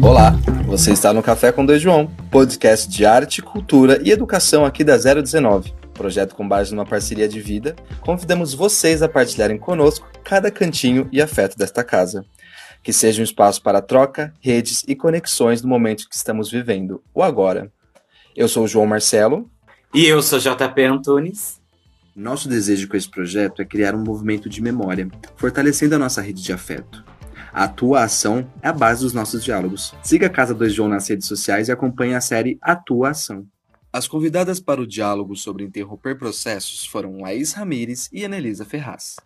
[0.00, 0.30] Olá,
[0.66, 4.96] você está no Café com Dois João, podcast de arte, cultura e educação aqui da
[4.96, 5.74] 019.
[5.92, 11.20] Projeto com base numa parceria de vida, convidamos vocês a partilharem conosco cada cantinho e
[11.20, 12.24] afeto desta casa.
[12.84, 17.20] Que seja um espaço para troca, redes e conexões do momento que estamos vivendo, o
[17.20, 17.72] agora.
[18.36, 19.50] Eu sou o João Marcelo.
[19.92, 21.61] E eu sou JP Antunes.
[22.14, 26.42] Nosso desejo com esse projeto é criar um movimento de memória, fortalecendo a nossa rede
[26.42, 27.02] de afeto.
[27.52, 29.94] A tua ação é a base dos nossos diálogos.
[30.02, 33.46] Siga a Casa 2 João nas redes sociais e acompanhe a série A Tua Ação.
[33.90, 39.16] As convidadas para o diálogo sobre interromper processos foram Laís Ramires e Anelisa Ferraz.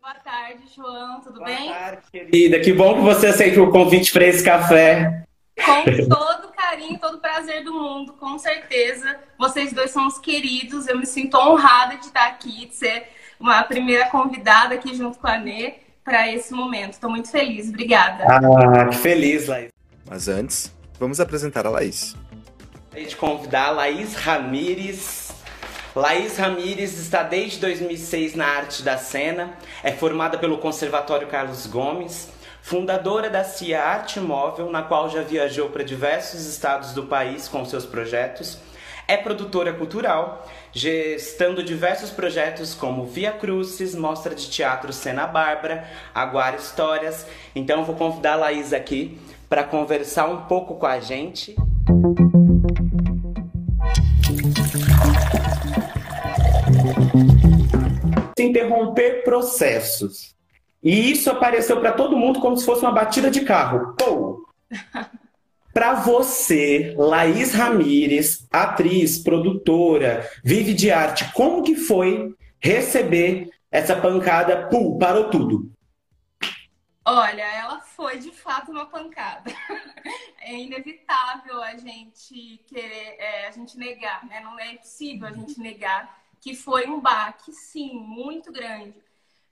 [0.00, 1.66] Boa tarde, João, tudo Boa bem?
[1.66, 2.60] Boa tarde, querida.
[2.60, 5.24] Que bom que você aceitou o convite para esse café.
[5.56, 9.16] Com todo carinho, todo prazer do mundo, com certeza.
[9.38, 10.86] Vocês dois são os queridos.
[10.86, 13.08] Eu me sinto honrada de estar aqui, de ser
[13.40, 16.94] uma primeira convidada aqui junto com a Nê para esse momento.
[16.94, 17.68] Estou muito feliz.
[17.68, 18.24] Obrigada.
[18.24, 19.70] Ah, que feliz, Laís.
[20.08, 22.14] Mas antes, vamos apresentar a Laís.
[22.92, 25.28] A gente convidar a Laís Ramires.
[25.96, 32.28] Laís Ramires está desde 2006 na arte da cena, é formada pelo Conservatório Carlos Gomes,
[32.68, 37.64] fundadora da CIA Arte Móvel, na qual já viajou para diversos estados do país com
[37.64, 38.58] seus projetos.
[39.06, 46.56] É produtora cultural, gestando diversos projetos como Via Crucis, Mostra de Teatro Cena Bárbara, Aguar
[46.56, 47.26] Histórias.
[47.54, 51.56] Então vou convidar a Laís aqui para conversar um pouco com a gente.
[58.38, 60.37] Interromper processos.
[60.88, 63.94] E isso apareceu para todo mundo como se fosse uma batida de carro.
[63.98, 64.48] Pô!
[65.70, 74.66] Para você, Laís Ramires, atriz, produtora, vive de arte, como que foi receber essa pancada?
[74.68, 75.70] Pum, parou tudo.
[77.04, 79.52] Olha, ela foi de fato uma pancada.
[80.40, 84.40] É inevitável a gente querer, é, a gente negar, né?
[84.40, 88.94] Não é possível a gente negar que foi um baque, sim, muito grande.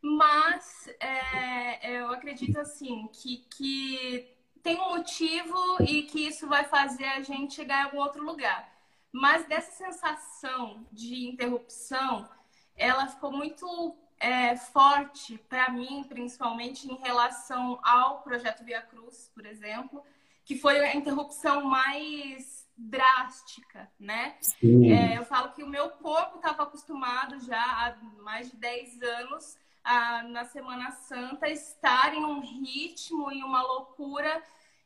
[0.07, 7.07] Mas é, eu acredito assim que, que tem um motivo e que isso vai fazer
[7.07, 8.73] a gente chegar em algum outro lugar.
[9.13, 12.29] Mas dessa sensação de interrupção,
[12.77, 19.45] ela ficou muito é, forte para mim, principalmente em relação ao projeto Via Cruz, por
[19.45, 20.05] exemplo,
[20.45, 24.37] que foi a interrupção mais drástica, né?
[24.63, 29.57] É, eu falo que o meu corpo estava acostumado já há mais de 10 anos
[29.87, 34.43] a, na Semana Santa estar em um ritmo e uma loucura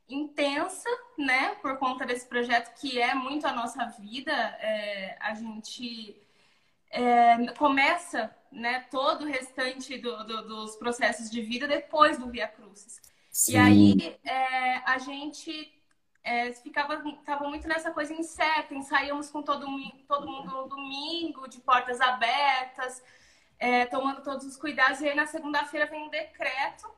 [0.06, 1.54] intensa, né?
[1.62, 4.30] Por conta desse projeto que é muito a nossa vida.
[4.30, 6.20] É, a gente
[6.90, 12.46] é, começa né, todo o restante do, do, dos processos de vida depois do Via
[12.48, 13.00] Crucis.
[13.30, 13.52] Sim.
[13.52, 15.72] E aí é, a gente
[16.22, 19.66] é, ficava tava muito nessa coisa incerta, ensaiamos com todo,
[20.06, 23.02] todo mundo no domingo, de portas abertas,
[23.60, 26.88] é, tomando todos os cuidados, e aí na segunda-feira vem um decreto,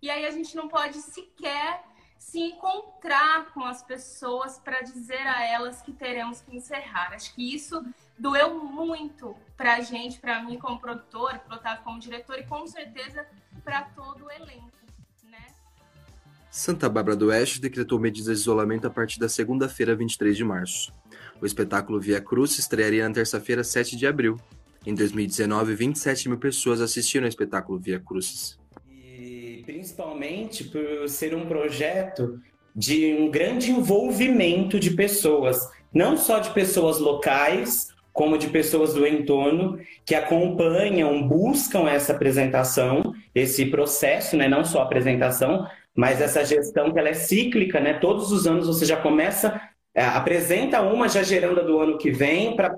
[0.00, 1.84] e aí a gente não pode sequer
[2.18, 7.12] se encontrar com as pessoas para dizer a elas que teremos que encerrar.
[7.12, 7.84] Acho que isso
[8.18, 12.44] doeu muito para a gente, para mim como produtora, para o Otávio como diretor e
[12.44, 13.26] com certeza
[13.62, 14.70] para todo o elenco.
[15.24, 15.46] Né?
[16.50, 20.92] Santa Bárbara do Oeste decretou medidas de isolamento a partir da segunda-feira, 23 de março.
[21.40, 24.40] O espetáculo Via Cruz estrearia na terça-feira, 7 de abril.
[24.88, 28.58] Em 2019, 27 mil pessoas assistiram ao espetáculo Via Crucis.
[28.90, 32.40] E principalmente por ser um projeto
[32.74, 39.06] de um grande envolvimento de pessoas, não só de pessoas locais, como de pessoas do
[39.06, 44.48] entorno que acompanham, buscam essa apresentação, esse processo, né?
[44.48, 47.92] não só a apresentação, mas essa gestão que ela é cíclica, né?
[47.92, 49.60] Todos os anos você já começa,
[49.94, 52.74] é, apresenta uma já gerando a do ano que vem para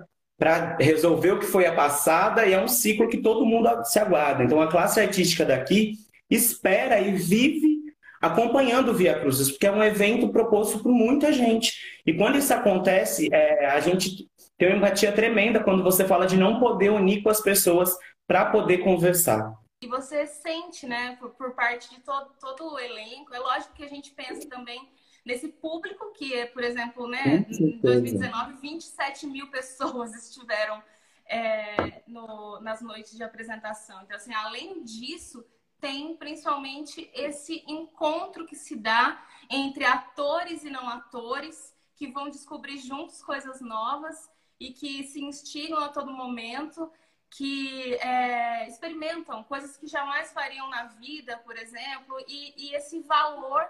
[0.78, 4.42] resolver o que foi a passada e é um ciclo que todo mundo se aguarda.
[4.42, 5.98] Então a classe artística daqui
[6.30, 7.80] espera e vive
[8.20, 11.72] acompanhando o Via Cruzes, porque é um evento proposto por muita gente.
[12.06, 14.28] E quando isso acontece, é, a gente
[14.58, 17.96] tem uma empatia tremenda quando você fala de não poder unir com as pessoas
[18.26, 19.54] para poder conversar.
[19.82, 23.82] E você sente, né, por, por parte de todo, todo o elenco, é lógico que
[23.82, 24.86] a gente pensa também
[25.24, 30.82] nesse público que é, por exemplo, né, em 2019, 27 mil pessoas estiveram
[31.26, 34.02] é, no, nas noites de apresentação.
[34.02, 35.44] Então, assim, além disso,
[35.80, 42.78] tem principalmente esse encontro que se dá entre atores e não atores, que vão descobrir
[42.78, 46.90] juntos coisas novas e que se instigam a todo momento.
[47.32, 53.64] que é, experimentam coisas que jamais fariam na vida, por exemplo, e, e esse valor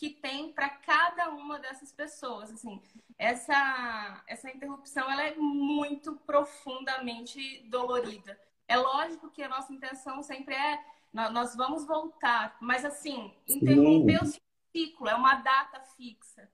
[0.00, 2.50] que tem para cada uma dessas pessoas.
[2.50, 2.80] Assim,
[3.18, 8.40] essa, essa interrupção ela é muito profundamente dolorida.
[8.66, 10.82] É lógico que a nossa intenção sempre é
[11.12, 14.26] nós vamos voltar, mas assim, interromper o
[14.72, 16.48] ciclo, é uma data fixa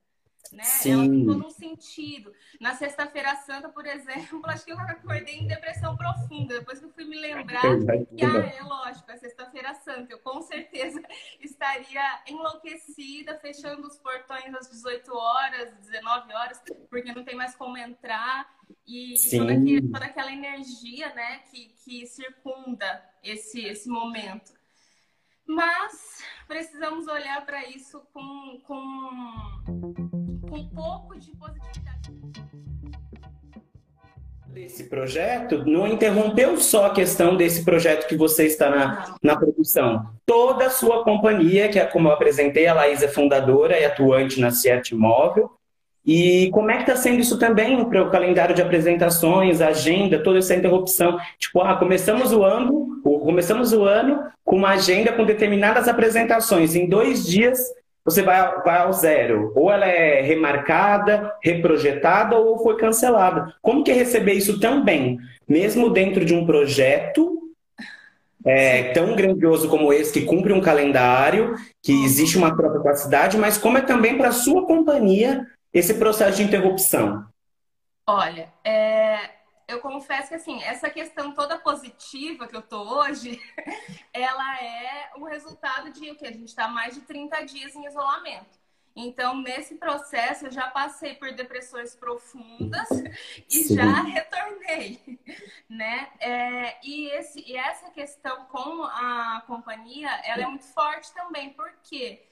[0.51, 0.63] né?
[0.63, 0.91] Sim.
[0.91, 2.33] Ela tem todo um sentido.
[2.59, 6.59] Na Sexta-feira Santa, por exemplo, acho que eu acordei em depressão profunda.
[6.59, 10.13] Depois que eu fui me lembrar que, ah, é lógico, é Sexta-feira Santa.
[10.13, 11.01] Eu com certeza
[11.39, 17.77] estaria enlouquecida, fechando os portões às 18 horas, 19 horas, porque não tem mais como
[17.77, 18.57] entrar.
[18.85, 24.57] E toda, aquele, toda, aquela energia, né, que, que circunda esse, esse momento.
[25.47, 30.16] Mas precisamos olhar para isso com, com
[30.49, 32.11] com um pouco de positividade.
[34.47, 40.09] Desse projeto não interrompeu só a questão desse projeto que você está na, na produção.
[40.25, 44.39] Toda a sua companhia, que é como eu apresentei, a Laís é fundadora e atuante
[44.39, 45.51] na Cierte Móvel,
[46.03, 50.39] e como é que está sendo isso também para o calendário de apresentações, agenda, toda
[50.39, 51.19] essa interrupção?
[51.37, 56.75] Tipo, ah, começamos o ano, começamos o ano com uma agenda com determinadas apresentações.
[56.75, 57.59] Em dois dias
[58.07, 59.51] você vai, vai ao zero.
[59.53, 63.53] Ou ela é remarcada, reprojetada ou foi cancelada.
[63.61, 65.19] Como que é receber isso também?
[65.45, 67.51] Mesmo dentro de um projeto
[68.45, 73.57] é, tão grandioso como esse, que cumpre um calendário, que existe uma própria capacidade, mas
[73.57, 77.25] como é também para a sua companhia esse processo de interrupção?
[78.07, 79.19] Olha, é,
[79.67, 83.41] eu confesso que assim, essa questão toda positiva que eu tô hoje,
[84.13, 86.25] ela é o resultado de o que?
[86.25, 88.57] A gente está mais de 30 dias em isolamento.
[88.99, 92.87] Então, nesse processo, eu já passei por depressões profundas
[93.47, 93.75] e Sim.
[93.75, 95.19] já retornei,
[95.69, 96.09] né?
[96.19, 102.25] É, e, esse, e essa questão com a companhia, ela é muito forte também, porque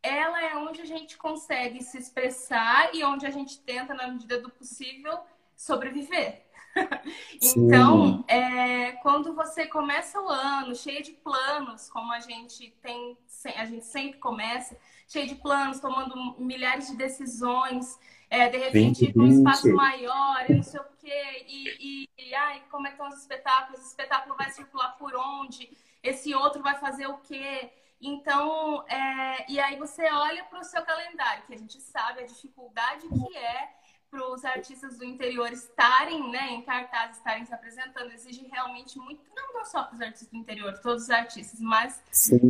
[0.00, 4.38] ela é onde a gente consegue se expressar e onde a gente tenta, na medida
[4.40, 5.18] do possível,
[5.56, 6.43] sobreviver.
[7.42, 13.16] então, é, quando você começa o ano cheio de planos, como a gente tem,
[13.56, 14.76] a gente sempre começa,
[15.06, 17.98] cheio de planos, tomando milhares de decisões,
[18.28, 22.62] é, de repente um espaço maior, e não sei o quê, e, e, e ai,
[22.70, 23.80] como é que estão os espetáculos?
[23.80, 25.70] Esse espetáculo vai circular por onde?
[26.02, 27.70] Esse outro vai fazer o quê?
[28.00, 32.26] Então, é, e aí você olha para o seu calendário, que a gente sabe a
[32.26, 33.70] dificuldade que é
[34.14, 39.20] para os artistas do interior estarem né, em cartaz, estarem se apresentando, exige realmente muito,
[39.34, 42.00] não, só para os artistas do interior, todos os artistas, mas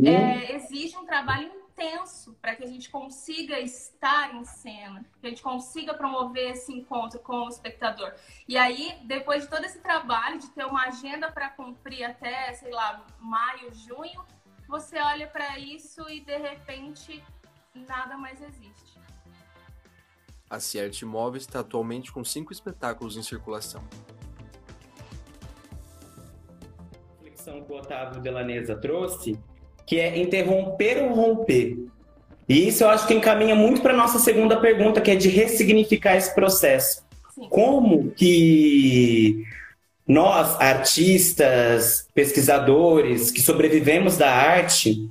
[0.05, 5.29] é, exige um trabalho intenso para que a gente consiga estar em cena, que a
[5.29, 8.13] gente consiga promover esse encontro com o espectador.
[8.47, 12.71] E aí, depois de todo esse trabalho, de ter uma agenda para cumprir até, sei
[12.71, 14.23] lá, maio, junho,
[14.67, 17.23] você olha para isso e de repente
[17.73, 18.94] nada mais existe.
[20.47, 23.81] A Cierte Móvel está atualmente com cinco espetáculos em circulação.
[27.19, 29.39] A reflexão que o Otávio Delanesa trouxe,
[29.87, 31.77] que é interromper ou romper.
[32.47, 35.29] E isso eu acho que encaminha muito para a nossa segunda pergunta, que é de
[35.29, 37.03] ressignificar esse processo.
[37.33, 37.47] Sim.
[37.49, 39.43] Como que
[40.07, 45.09] nós, artistas, pesquisadores, que sobrevivemos da arte,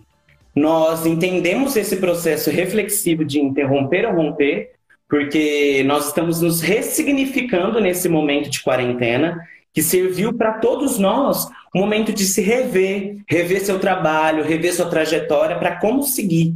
[0.55, 4.74] nós entendemos esse processo reflexivo de interromper ou romper
[5.09, 9.39] porque nós estamos nos ressignificando nesse momento de quarentena,
[9.73, 14.89] que serviu para todos nós um momento de se rever, rever seu trabalho, rever sua
[14.89, 16.55] trajetória, para como seguir.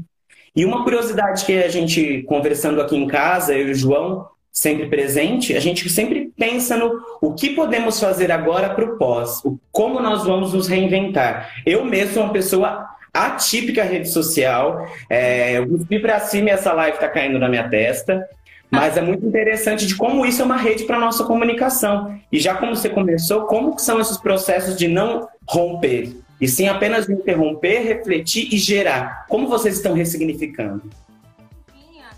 [0.54, 4.86] E uma curiosidade que a gente, conversando aqui em casa, eu e o João, sempre
[4.86, 9.58] presente, a gente sempre pensa no o que podemos fazer agora para o pós, o,
[9.70, 11.50] como nós vamos nos reinventar.
[11.64, 16.72] Eu mesmo sou uma pessoa atípica rede social, é, eu cuspi para cima e essa
[16.72, 18.24] live está caindo na minha testa.
[18.70, 22.20] Mas é muito interessante de como isso é uma rede para nossa comunicação.
[22.30, 26.68] E já como você começou, como que são esses processos de não romper, e sim
[26.68, 29.26] apenas interromper, refletir e gerar.
[29.28, 30.82] Como vocês estão ressignificando?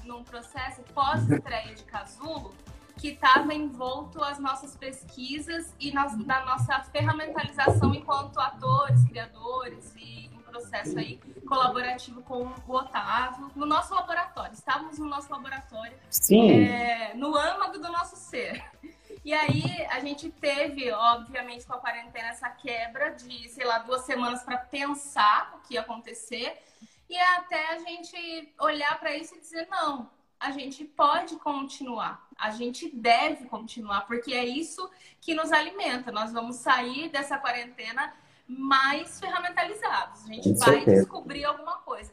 [0.05, 2.53] Num processo pós-estreia de Casulo
[3.01, 9.91] que estava envolto as nossas pesquisas e na, na nossa ferramentalização enquanto atores, criadores
[10.51, 14.53] processo aí colaborativo com o Otávio, no nosso laboratório.
[14.53, 15.97] Estávamos no nosso laboratório,
[16.33, 18.65] é, no âmago do nosso ser.
[19.25, 24.03] E aí a gente teve, obviamente, com a quarentena, essa quebra de, sei lá, duas
[24.03, 26.63] semanas para pensar o que ia acontecer
[27.09, 32.51] e até a gente olhar para isso e dizer, não, a gente pode continuar, a
[32.51, 34.89] gente deve continuar, porque é isso
[35.21, 36.11] que nos alimenta.
[36.13, 38.15] Nós vamos sair dessa quarentena
[38.59, 40.25] mais ferramentalizados.
[40.25, 42.13] A gente vai descobrir alguma coisa.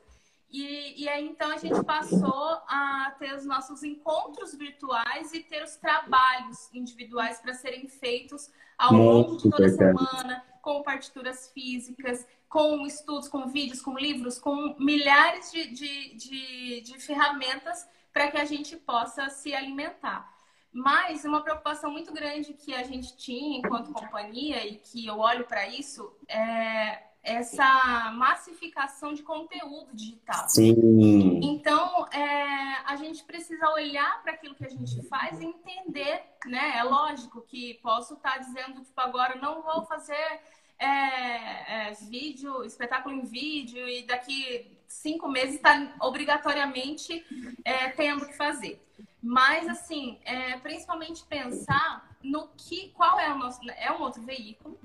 [0.49, 5.63] E, e, aí, então, a gente passou a ter os nossos encontros virtuais e ter
[5.63, 12.25] os trabalhos individuais para serem feitos ao longo de toda a semana, com partituras físicas,
[12.47, 18.37] com estudos, com vídeos, com livros, com milhares de, de, de, de ferramentas para que
[18.37, 20.36] a gente possa se alimentar.
[20.77, 25.43] Mas uma preocupação muito grande que a gente tinha enquanto companhia e que eu olho
[25.45, 30.47] para isso é essa massificação de conteúdo digital.
[30.47, 31.39] Sim.
[31.43, 36.77] Então, é, a gente precisa olhar para aquilo que a gente faz e entender, né?
[36.77, 40.39] É lógico que posso estar tá dizendo, tipo, agora não vou fazer
[40.77, 47.25] é, é, vídeo, espetáculo em vídeo e daqui cinco meses está obrigatoriamente
[47.65, 48.79] é, tendo que fazer.
[49.21, 54.79] Mas, assim, é, principalmente pensar no que, qual é o nosso, é um outro veículo,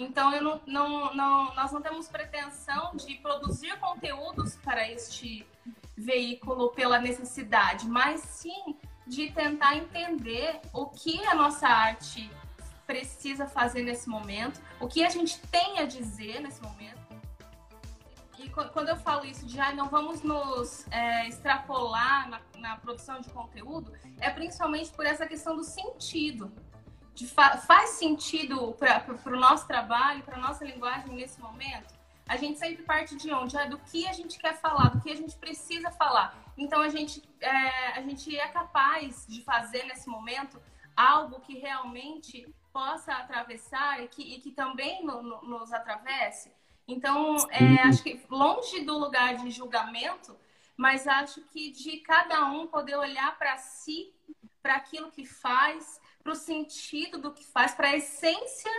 [0.00, 5.46] então, eu não, não, não, nós não temos pretensão de produzir conteúdos para este
[5.94, 12.30] veículo pela necessidade, mas sim de tentar entender o que a nossa arte
[12.86, 16.98] precisa fazer nesse momento, o que a gente tem a dizer nesse momento.
[18.38, 23.20] E quando eu falo isso de ah, não vamos nos é, extrapolar na, na produção
[23.20, 26.52] de conteúdo, é principalmente por essa questão do sentido
[27.26, 31.94] fa faz sentido para o nosso trabalho, para a nossa linguagem nesse momento?
[32.28, 33.56] A gente sempre parte de onde?
[33.56, 36.34] É do que a gente quer falar, do que a gente precisa falar.
[36.56, 40.60] Então a gente é, a gente é capaz de fazer nesse momento
[40.96, 46.52] algo que realmente possa atravessar e que, e que também no, no, nos atravesse.
[46.86, 50.36] Então, é, acho que longe do lugar de julgamento,
[50.80, 54.14] mas acho que de cada um poder olhar para si,
[54.62, 58.70] para aquilo que faz, para o sentido do que faz, para a essência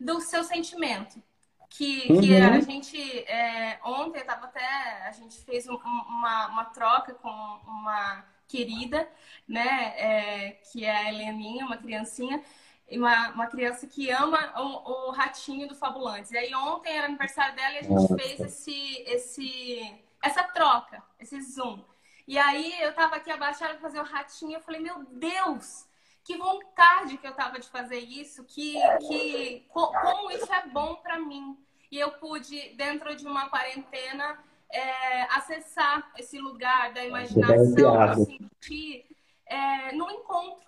[0.00, 1.22] do seu sentimento.
[1.70, 2.20] Que, uhum.
[2.20, 2.98] que a gente,
[3.30, 9.08] é, ontem, estava até, a gente fez um, uma, uma troca com uma querida,
[9.46, 12.42] né, é, que é a Heleninha, uma criancinha,
[12.90, 16.32] uma, uma criança que ama o, o, ratinho do Fabulantes.
[16.32, 21.40] E aí ontem era aniversário dela e a gente fez esse, esse, essa troca, esse
[21.42, 21.84] zoom.
[22.26, 25.86] E aí eu tava aqui abaixada para fazer o ratinho eu falei, meu Deus,
[26.24, 28.76] que vontade que eu tava de fazer isso, que,
[29.06, 31.58] que como isso é bom para mim.
[31.90, 39.04] E eu pude, dentro de uma quarentena, é, acessar esse lugar da imaginação, sentir
[39.46, 40.64] é, no encontro.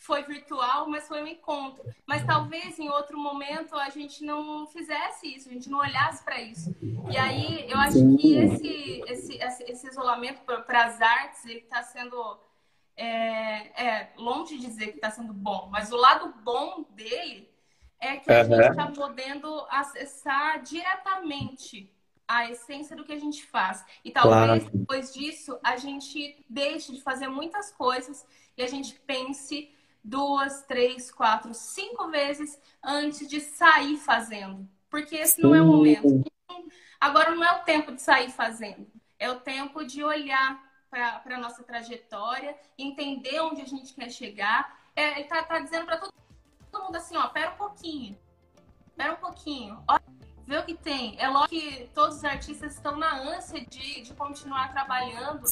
[0.00, 1.84] Foi virtual, mas foi um encontro.
[2.06, 6.40] Mas talvez em outro momento a gente não fizesse isso, a gente não olhasse para
[6.40, 6.74] isso.
[7.10, 9.38] E aí eu acho que esse, esse,
[9.70, 12.38] esse isolamento para as artes ele está sendo
[12.96, 17.50] é, é, longe de dizer que está sendo bom, mas o lado bom dele
[18.00, 18.44] é que a uhum.
[18.44, 21.94] gente está podendo acessar diretamente
[22.26, 23.84] a essência do que a gente faz.
[24.04, 24.78] E talvez claro.
[24.78, 28.24] depois disso a gente deixe de fazer muitas coisas
[28.56, 29.68] e a gente pense
[30.02, 34.68] duas, três, quatro, cinco vezes antes de sair fazendo.
[34.88, 36.24] Porque esse não é o momento.
[37.00, 38.86] Agora não é o tempo de sair fazendo.
[39.18, 44.76] É o tempo de olhar para a nossa trajetória, entender onde a gente quer chegar.
[44.96, 46.12] É, ele está tá dizendo para todo,
[46.70, 48.18] todo mundo assim, ó, pera um pouquinho,
[48.96, 49.99] pera um pouquinho, olha,
[50.50, 51.14] vê o que tem.
[51.16, 55.44] É lógico que todos os artistas estão na ânsia de, de continuar trabalhando.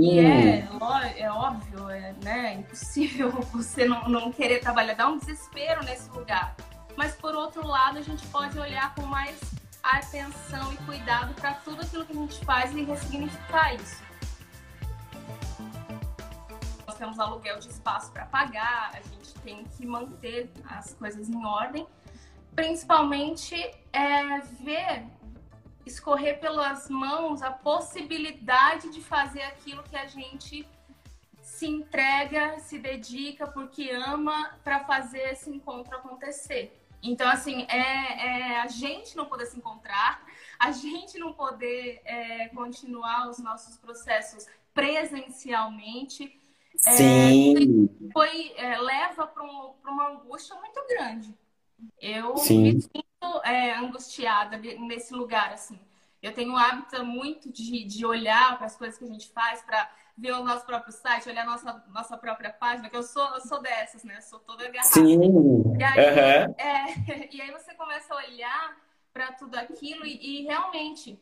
[0.00, 0.68] E é,
[1.16, 6.10] é óbvio, é, né, é impossível você não, não querer trabalhar, dá um desespero nesse
[6.10, 6.56] lugar.
[6.96, 9.38] Mas por outro lado, a gente pode olhar com mais
[9.80, 14.02] atenção e cuidado para tudo aquilo que a gente faz e ressignificar isso
[17.02, 21.84] temos aluguel de espaço para pagar, a gente tem que manter as coisas em ordem.
[22.54, 23.54] Principalmente
[23.92, 25.04] é, ver
[25.84, 30.66] escorrer pelas mãos a possibilidade de fazer aquilo que a gente
[31.40, 36.78] se entrega, se dedica porque ama para fazer esse encontro acontecer.
[37.02, 40.24] Então, assim, é, é, a gente não poder se encontrar,
[40.58, 46.40] a gente não poder é, continuar os nossos processos presencialmente,
[46.86, 47.88] é, Sim.
[48.08, 51.36] É, foi, leva para um, uma angústia muito grande.
[52.00, 52.62] Eu Sim.
[52.62, 55.78] me sinto é, angustiada nesse lugar, assim.
[56.22, 59.62] Eu tenho o hábito muito de, de olhar para as coisas que a gente faz,
[59.62, 63.26] para ver o nosso próprio site, olhar a nossa, nossa própria página, que eu sou,
[63.34, 64.20] eu sou dessas, né?
[64.20, 64.94] Sou toda agarrada.
[64.94, 65.18] Sim.
[65.78, 66.54] E aí, uhum.
[66.58, 68.76] é, e aí você começa a olhar
[69.12, 71.20] para tudo aquilo e, e realmente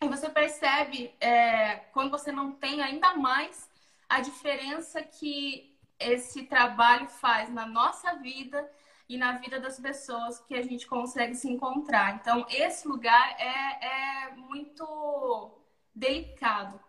[0.00, 3.68] e você percebe é, quando você não tem ainda mais
[4.08, 8.68] a diferença que esse trabalho faz na nossa vida
[9.12, 12.18] e na vida das pessoas que a gente consegue se encontrar.
[12.18, 15.50] Então, esse lugar é, é muito
[15.94, 16.80] delicado.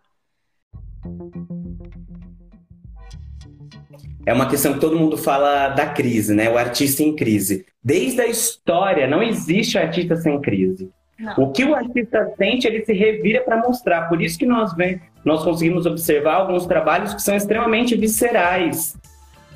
[4.24, 6.48] É uma questão que todo mundo fala da crise, né?
[6.48, 7.66] O artista em crise.
[7.82, 10.90] Desde a história, não existe artista sem crise.
[11.18, 11.34] Não.
[11.44, 14.08] O que o artista sente, ele se revira para mostrar.
[14.08, 18.96] Por isso que nós, vem, nós conseguimos observar alguns trabalhos que são extremamente viscerais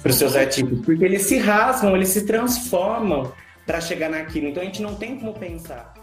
[0.01, 3.33] para os seus artistas, porque eles se rasgam, eles se transformam
[3.67, 4.49] para chegar naquilo.
[4.49, 5.95] Então a gente não tem como pensar.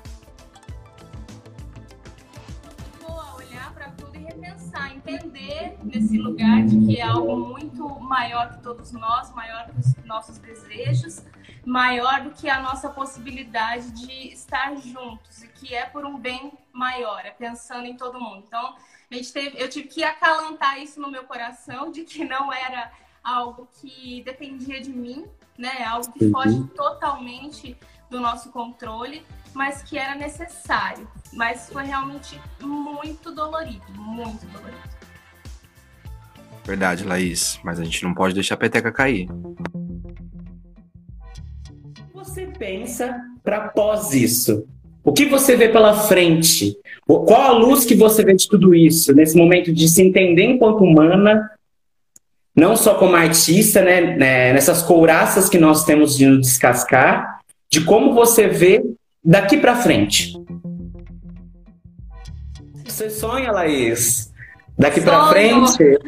[3.38, 8.62] olhar para tudo e repensar, entender nesse lugar de que é algo muito maior que
[8.62, 11.24] todos nós, maior que os nossos desejos,
[11.66, 16.54] maior do que a nossa possibilidade de estar juntos e que é por um bem
[16.72, 18.44] maior, é pensando em todo mundo.
[18.48, 18.76] Então,
[19.10, 22.92] a gente teve, eu tive que acalantar isso no meu coração de que não era
[23.26, 25.26] algo que dependia de mim,
[25.58, 25.84] né?
[25.84, 27.76] Algo que foge totalmente
[28.10, 31.08] do nosso controle, mas que era necessário.
[31.34, 34.96] Mas foi realmente muito dolorido, muito dolorido.
[36.64, 37.60] Verdade, Laís.
[37.64, 39.28] Mas a gente não pode deixar a peteca cair.
[42.14, 44.68] Você pensa para pós isso?
[45.04, 46.76] O que você vê pela frente?
[47.06, 49.14] Qual a luz que você vê de tudo isso?
[49.14, 51.48] Nesse momento de se entender enquanto humana
[52.56, 57.84] não só como artista, né, né, nessas couraças que nós temos de nos descascar, de
[57.84, 58.82] como você vê
[59.24, 60.34] daqui para frente.
[62.86, 64.32] Você sonha, Laís?
[64.78, 66.00] Daqui para frente?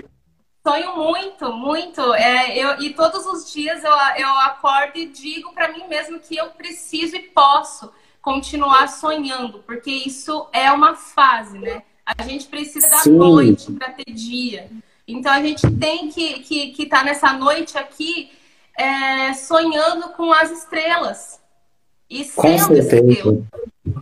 [0.65, 2.13] Sonho muito, muito.
[2.13, 6.37] É, eu, e todos os dias eu, eu acordo e digo para mim mesmo que
[6.37, 11.83] eu preciso e posso continuar sonhando, porque isso é uma fase, né?
[12.05, 13.11] A gente precisa da Sim.
[13.17, 14.69] noite para ter dia.
[15.07, 18.29] Então a gente tem que estar que, que tá nessa noite aqui
[18.77, 21.41] é, sonhando com as estrelas
[22.09, 23.43] e sendo estrela,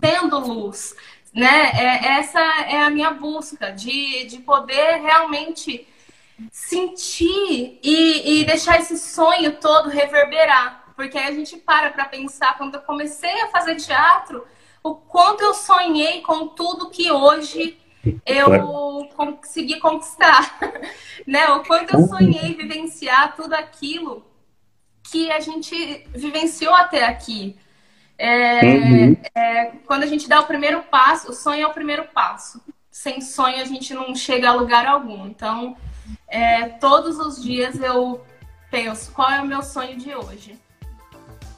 [0.02, 0.96] tendo luz.
[1.34, 1.72] Né?
[1.74, 5.88] É, essa é a minha busca de, de poder realmente
[6.52, 10.86] sentir e, e deixar esse sonho todo reverberar.
[10.96, 14.46] Porque aí a gente para para pensar, quando eu comecei a fazer teatro,
[14.84, 17.78] o quanto eu sonhei com tudo que hoje
[18.26, 18.50] eu
[19.15, 20.58] consegui conquistar,
[21.25, 21.47] né?
[21.49, 24.25] O quanto eu sonhei vivenciar tudo aquilo
[25.10, 27.56] que a gente vivenciou até aqui.
[28.17, 29.17] É, uhum.
[29.36, 32.62] é, quando a gente dá o primeiro passo, o sonho é o primeiro passo.
[32.89, 35.28] Sem sonho a gente não chega a lugar algum.
[35.28, 35.75] Então,
[36.28, 38.23] é, todos os dias eu
[38.71, 40.58] penso qual é o meu sonho de hoje.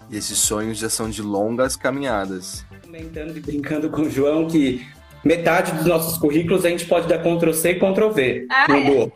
[0.09, 2.65] E esses sonhos já são de longas caminhadas.
[2.81, 4.87] Comentando e brincando com o João que
[5.27, 8.47] metade dos nossos currículos a gente pode dar Ctrl C e Ctrl V.
[8.49, 9.11] Ah, é?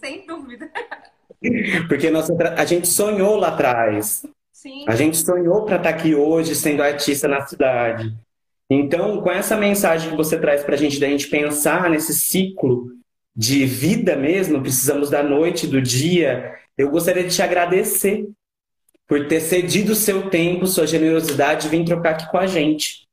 [0.00, 0.70] Sem dúvida.
[1.88, 4.24] Porque nossa, a gente sonhou lá atrás.
[4.52, 4.84] Sim.
[4.86, 8.14] A gente sonhou para estar tá aqui hoje sendo artista na cidade.
[8.70, 12.90] Então, com essa mensagem que você traz para a gente, da gente pensar nesse ciclo
[13.36, 18.26] de vida mesmo, precisamos da noite, do dia, eu gostaria de te agradecer
[19.06, 23.06] por ter cedido o seu tempo, sua generosidade e vir trocar aqui com a gente.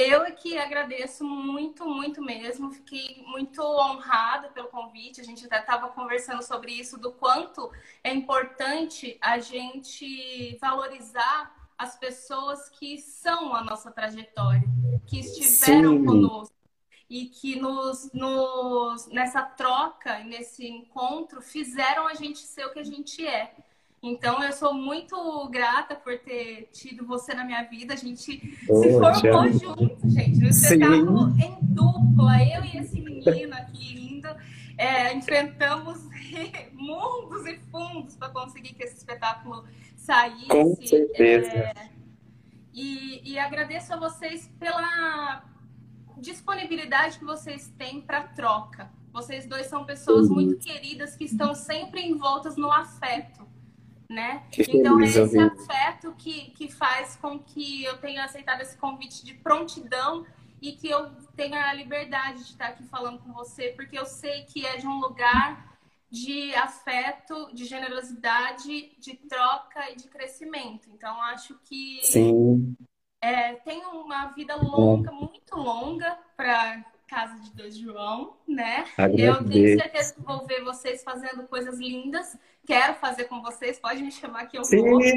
[0.00, 2.70] Eu é que agradeço muito, muito mesmo.
[2.70, 5.20] Fiquei muito honrada pelo convite.
[5.20, 7.70] A gente até estava conversando sobre isso, do quanto
[8.02, 14.64] é importante a gente valorizar as pessoas que são a nossa trajetória,
[15.06, 16.04] que estiveram Sim.
[16.06, 16.56] conosco
[17.08, 22.84] e que nos, nos, nessa troca, nesse encontro, fizeram a gente ser o que a
[22.84, 23.54] gente é.
[24.02, 27.92] Então, eu sou muito grata por ter tido você na minha vida.
[27.92, 32.42] A gente oh, se formou junto, gente, no espetáculo em dupla.
[32.42, 34.28] Eu e esse menino aqui lindo.
[34.78, 35.98] É, enfrentamos
[36.72, 40.48] mundos e fundos para conseguir que esse espetáculo saísse.
[40.48, 41.50] Com certeza.
[41.50, 41.74] É,
[42.72, 45.44] e, e agradeço a vocês pela
[46.16, 48.90] disponibilidade que vocês têm para troca.
[49.12, 53.49] Vocês dois são pessoas muito queridas que estão sempre envoltas no afeto
[54.10, 54.42] né?
[54.50, 59.24] Que então é esse afeto que, que faz com que eu tenha aceitado esse convite
[59.24, 60.26] de prontidão
[60.60, 64.42] e que eu tenha a liberdade de estar aqui falando com você, porque eu sei
[64.46, 65.78] que é de um lugar
[66.10, 70.90] de afeto, de generosidade, de troca e de crescimento.
[70.90, 72.76] Então acho que Sim.
[73.22, 78.84] É, tem uma vida longa, muito longa para Casa de Deus João, né?
[78.96, 79.40] Agradeço.
[79.40, 82.38] Eu tenho certeza que vou ver vocês fazendo coisas lindas.
[82.64, 84.88] Quero fazer com vocês, pode me chamar que eu Sim.
[84.88, 85.00] vou.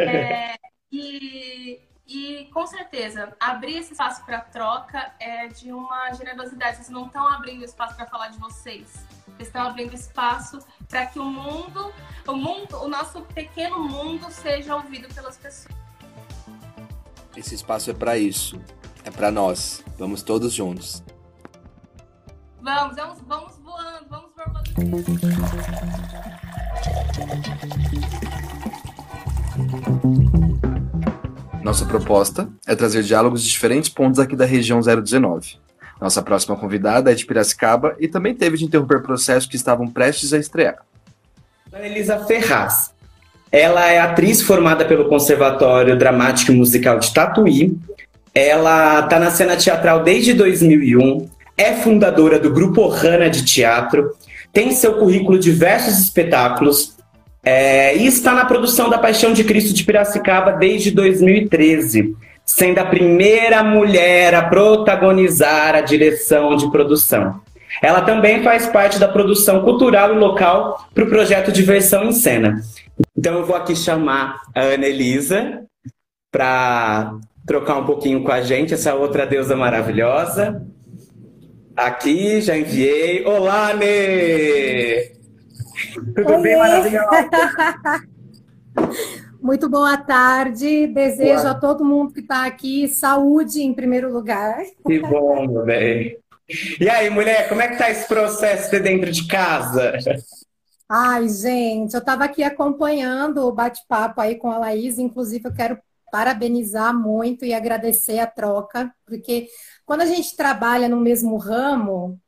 [0.00, 0.56] É,
[0.90, 6.78] e, e com certeza abrir esse espaço para troca é de uma generosidade.
[6.78, 9.06] Vocês não estão abrindo espaço para falar de vocês.
[9.26, 11.92] Vocês estão abrindo espaço para que o mundo,
[12.26, 15.76] o mundo, o nosso pequeno mundo seja ouvido pelas pessoas.
[17.36, 18.58] Esse espaço é para isso.
[19.04, 19.82] É para nós.
[19.98, 21.02] Vamos todos juntos.
[22.62, 24.60] Vamos, vamos, vamos voando, vamos voando.
[31.62, 35.58] Nossa proposta é trazer diálogos de diferentes pontos aqui da região 019.
[36.00, 40.32] Nossa próxima convidada é de Piracicaba e também teve de interromper processos que estavam prestes
[40.32, 40.78] a estrear.
[41.72, 42.92] Elisa Ferraz.
[43.52, 47.78] Ela é atriz formada pelo Conservatório Dramático e Musical de Tatuí.
[48.34, 54.12] Ela está na cena teatral desde 2001, é fundadora do Grupo Rana de Teatro,
[54.52, 56.96] tem em seu currículo diversos espetáculos
[57.42, 62.14] é, e está na produção da Paixão de Cristo de Piracicaba desde 2013,
[62.44, 67.40] sendo a primeira mulher a protagonizar a direção de produção.
[67.82, 72.60] Ela também faz parte da produção cultural e local para o projeto Diversão em Cena.
[73.16, 75.62] Então eu vou aqui chamar a Ana Elisa
[76.30, 77.14] para
[77.46, 80.66] trocar um pouquinho com a gente, essa outra deusa maravilhosa.
[81.76, 83.24] Aqui, já enviei.
[83.24, 85.12] Olá, Nê!
[86.14, 86.42] Tudo Oi.
[86.42, 87.30] bem, maravilhosa?
[89.40, 90.86] Muito boa tarde.
[90.88, 91.50] Desejo Boa.
[91.52, 94.62] a todo mundo que está aqui saúde em primeiro lugar.
[94.86, 96.18] Que bom, meu bem.
[96.78, 99.94] E aí, mulher, como é que tá esse processo de dentro de casa?
[100.88, 104.98] Ai, gente, eu estava aqui acompanhando o bate-papo aí com a Laís.
[104.98, 105.78] Inclusive, eu quero
[106.10, 109.48] parabenizar muito e agradecer a troca, porque
[109.86, 112.20] quando a gente trabalha no mesmo ramo,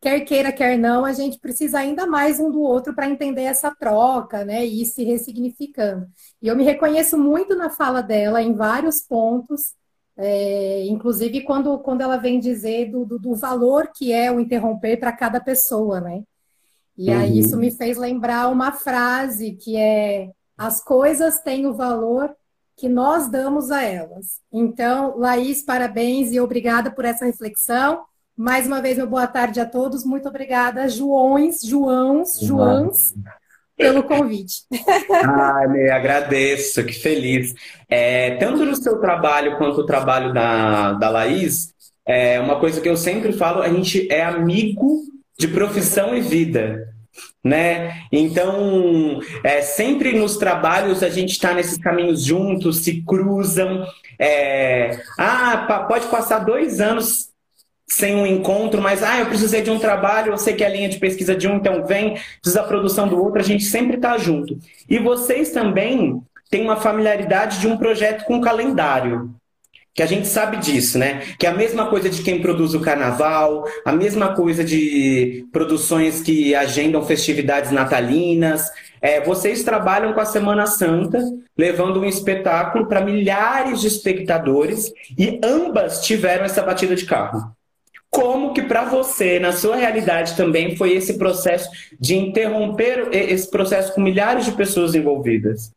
[0.00, 3.74] quer queira, quer não, a gente precisa ainda mais um do outro para entender essa
[3.74, 4.64] troca, né?
[4.66, 6.06] E ir se ressignificando.
[6.42, 9.74] E eu me reconheço muito na fala dela em vários pontos,
[10.16, 14.98] é, inclusive quando, quando ela vem dizer do, do, do valor que é o interromper
[14.98, 16.22] para cada pessoa, né?
[16.96, 17.38] E aí Uhum.
[17.38, 22.34] isso me fez lembrar uma frase que é: as coisas têm o valor
[22.76, 24.40] que nós damos a elas.
[24.52, 28.04] Então, Laís, parabéns e obrigada por essa reflexão.
[28.36, 30.04] Mais uma vez, meu boa tarde a todos.
[30.04, 33.14] Muito obrigada, Joões, Joãos, Joãs,
[33.74, 34.64] pelo convite.
[35.24, 37.54] Ai, Nê, agradeço, que feliz.
[37.88, 41.72] É, tanto no seu trabalho quanto o trabalho da, da Laís,
[42.04, 45.02] é uma coisa que eu sempre falo, a gente é amigo
[45.38, 46.94] de profissão e vida.
[47.46, 48.02] Né?
[48.10, 53.86] Então, é, sempre nos trabalhos a gente está nesses caminhos juntos, se cruzam.
[54.18, 57.28] é, ah, pode passar dois anos
[57.88, 60.70] sem um encontro, mas ah, eu precisei de um trabalho, eu sei que é a
[60.70, 63.94] linha de pesquisa de um, então vem, precisa da produção do outro, a gente sempre
[63.94, 64.58] está junto.
[64.88, 69.30] E vocês também têm uma familiaridade de um projeto com calendário.
[69.96, 71.22] Que a gente sabe disso, né?
[71.38, 76.20] Que é a mesma coisa de quem produz o carnaval, a mesma coisa de produções
[76.20, 78.70] que agendam festividades natalinas.
[79.00, 81.18] É, vocês trabalham com a Semana Santa,
[81.56, 87.56] levando um espetáculo para milhares de espectadores, e ambas tiveram essa batida de carro.
[88.10, 93.94] Como que para você, na sua realidade também, foi esse processo de interromper esse processo
[93.94, 95.70] com milhares de pessoas envolvidas?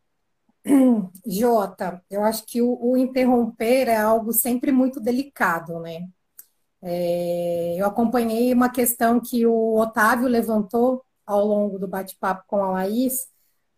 [1.25, 6.07] Jota, eu acho que o, o interromper é algo sempre muito delicado, né?
[6.81, 12.71] É, eu acompanhei uma questão que o Otávio levantou ao longo do bate-papo com a
[12.71, 13.27] Laís,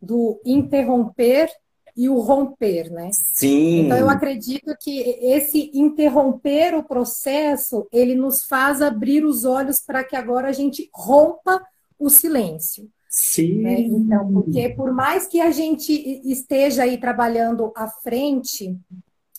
[0.01, 1.49] do interromper
[1.95, 3.10] e o romper, né?
[3.12, 3.86] Sim.
[3.86, 10.04] Então, eu acredito que esse interromper o processo, ele nos faz abrir os olhos para
[10.04, 11.62] que agora a gente rompa
[11.99, 12.89] o silêncio.
[13.12, 13.62] Sim.
[13.62, 13.80] né?
[13.82, 15.91] Então, porque por mais que a gente
[16.24, 18.80] esteja aí trabalhando à frente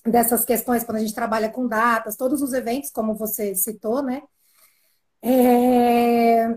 [0.04, 4.22] dessas questões, quando a gente trabalha com datas, todos os eventos, como você citou, né?
[5.22, 6.54] É,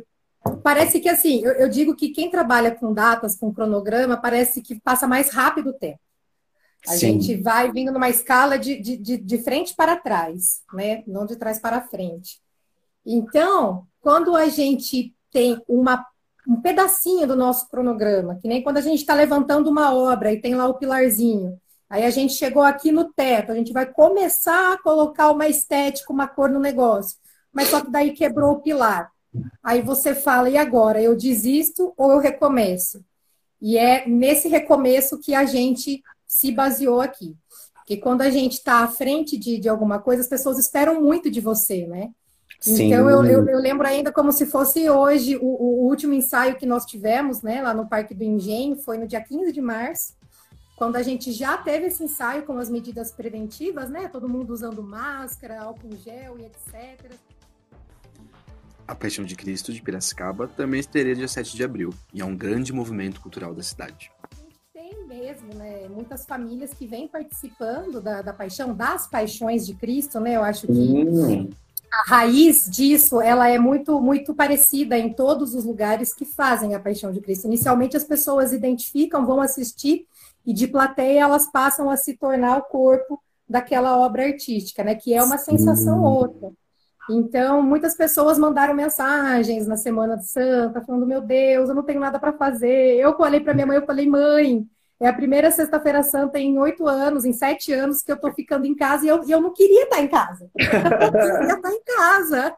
[0.61, 4.79] Parece que assim, eu, eu digo que quem trabalha com datas, com cronograma, parece que
[4.79, 5.99] passa mais rápido o tempo.
[6.87, 7.19] A Sim.
[7.19, 11.03] gente vai vindo numa escala de, de, de, de frente para trás, né?
[11.07, 12.39] Não de trás para frente.
[13.03, 16.05] Então, quando a gente tem uma,
[16.47, 20.41] um pedacinho do nosso cronograma, que nem quando a gente está levantando uma obra e
[20.41, 24.73] tem lá o pilarzinho, aí a gente chegou aqui no teto, a gente vai começar
[24.73, 27.17] a colocar uma estética, uma cor no negócio,
[27.51, 29.11] mas só que daí quebrou o pilar.
[29.63, 31.01] Aí você fala, e agora?
[31.01, 33.03] Eu desisto ou eu recomeço?
[33.61, 37.35] E é nesse recomeço que a gente se baseou aqui.
[37.73, 41.29] Porque quando a gente está à frente de, de alguma coisa, as pessoas esperam muito
[41.29, 42.11] de você, né?
[42.59, 42.87] Sim.
[42.87, 46.65] Então eu, eu, eu lembro ainda como se fosse hoje o, o último ensaio que
[46.65, 50.15] nós tivemos, né, lá no Parque do Engenho, foi no dia 15 de março.
[50.75, 54.07] quando a gente já teve esse ensaio com as medidas preventivas, né?
[54.07, 57.11] Todo mundo usando máscara, álcool gel e etc.
[58.87, 62.35] A Paixão de Cristo de Piracicaba também estreia dia 7 de abril e é um
[62.35, 64.11] grande movimento cultural da cidade.
[64.73, 65.87] Tem mesmo, né?
[65.87, 70.35] Muitas famílias que vêm participando da, da paixão, das paixões de Cristo, né?
[70.35, 71.49] Eu acho que hum.
[71.95, 76.79] A raiz disso, ela é muito, muito parecida em todos os lugares que fazem a
[76.79, 77.47] paixão de Cristo.
[77.47, 80.05] Inicialmente as pessoas identificam, vão assistir
[80.45, 84.95] e de plateia elas passam a se tornar o corpo daquela obra artística, né?
[84.95, 86.51] Que é uma sensação outra.
[87.09, 92.19] Então, muitas pessoas mandaram mensagens na Semana Santa, falando: Meu Deus, eu não tenho nada
[92.19, 92.95] para fazer.
[92.95, 94.67] Eu falei para minha mãe: Eu falei, mãe,
[94.99, 98.65] é a primeira Sexta-feira Santa em oito anos, em sete anos, que eu estou ficando
[98.65, 100.49] em casa e eu, eu não queria estar em casa.
[100.55, 102.55] Eu queria estar em casa.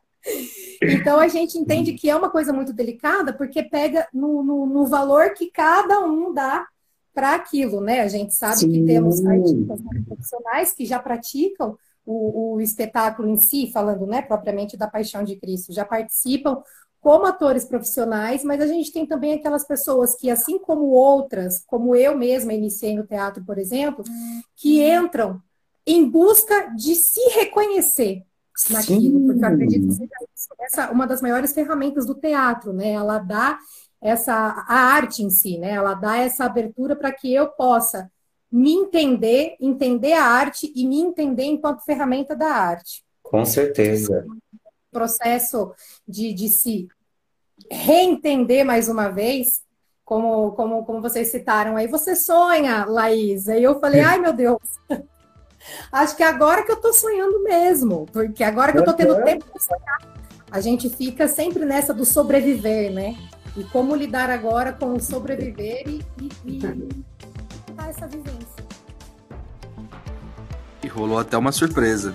[0.82, 4.86] Então, a gente entende que é uma coisa muito delicada, porque pega no, no, no
[4.86, 6.68] valor que cada um dá
[7.14, 8.02] para aquilo, né?
[8.02, 8.72] A gente sabe Sim.
[8.72, 14.78] que temos artistas profissionais que já praticam o, o espetáculo em si, falando né, propriamente
[14.78, 16.62] da Paixão de Cristo, já participam
[17.02, 21.96] como atores profissionais, mas a gente tem também aquelas pessoas que, assim como outras, como
[21.96, 24.04] eu mesma iniciei no teatro, por exemplo,
[24.56, 25.42] que entram
[25.86, 28.24] em busca de se reconhecer
[28.70, 29.28] naquilo, Sim.
[29.28, 30.12] porque eu acredito que seja
[30.60, 32.92] essa uma das maiores ferramentas do teatro, né?
[32.92, 33.60] Ela dá
[34.02, 35.72] essa a arte em si, né?
[35.72, 38.12] Ela dá essa abertura para que eu possa
[38.52, 43.04] me entender, entender a arte e me entender enquanto ferramenta da arte.
[43.22, 44.26] Com certeza.
[44.92, 45.74] Processo
[46.08, 46.88] de, de se
[47.70, 49.62] reentender mais uma vez,
[50.06, 51.88] como, como, como vocês citaram aí.
[51.88, 53.50] Você sonha, Laís.
[53.50, 54.60] Aí eu falei, ai meu Deus.
[55.92, 59.46] Acho que agora que eu tô sonhando mesmo, porque agora que eu tô tendo tempo
[59.54, 60.00] de sonhar,
[60.50, 63.18] a gente fica sempre nessa do sobreviver, né?
[63.56, 66.60] E como lidar agora com o sobreviver e, e, e
[67.90, 68.66] essa vivência.
[70.84, 72.14] E rolou até uma surpresa.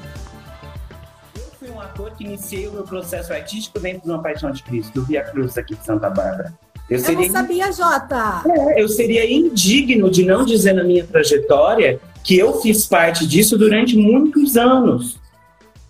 [1.83, 5.05] Eu ator que iniciei o meu processo artístico dentro de uma Paixão de Cristo, do
[5.05, 6.55] Via Cruz aqui de Santa Bárbara.
[6.89, 7.27] Eu, eu seria...
[7.27, 8.43] não sabia, Jota!
[8.49, 13.59] É, eu seria indigno de não dizer na minha trajetória que eu fiz parte disso
[13.59, 15.19] durante muitos anos.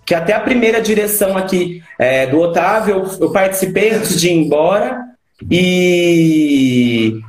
[0.06, 4.32] Que até a primeira direção aqui é, do Otávio, eu, eu participei antes de ir
[4.32, 4.98] embora.
[5.50, 7.20] E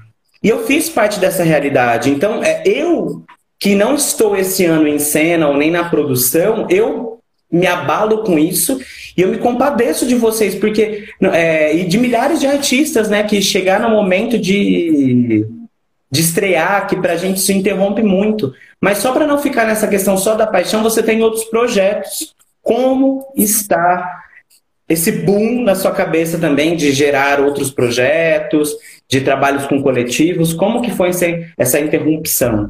[0.42, 2.10] e eu fiz parte dessa realidade.
[2.10, 3.24] Então, é, eu
[3.60, 7.13] que não estou esse ano em cena ou nem na produção, eu
[7.54, 8.80] me abalo com isso
[9.16, 11.08] e eu me compadeço de vocês, porque.
[11.22, 15.46] É, e de milhares de artistas, né, que chegar no momento de,
[16.12, 18.54] de estrear, que pra gente se interrompe muito.
[18.82, 22.34] Mas só para não ficar nessa questão só da paixão, você tem outros projetos.
[22.62, 24.22] Como está
[24.90, 28.76] esse boom na sua cabeça também de gerar outros projetos,
[29.08, 30.54] de trabalhos com coletivos?
[30.54, 31.12] Como que foi
[31.58, 32.70] essa interrupção?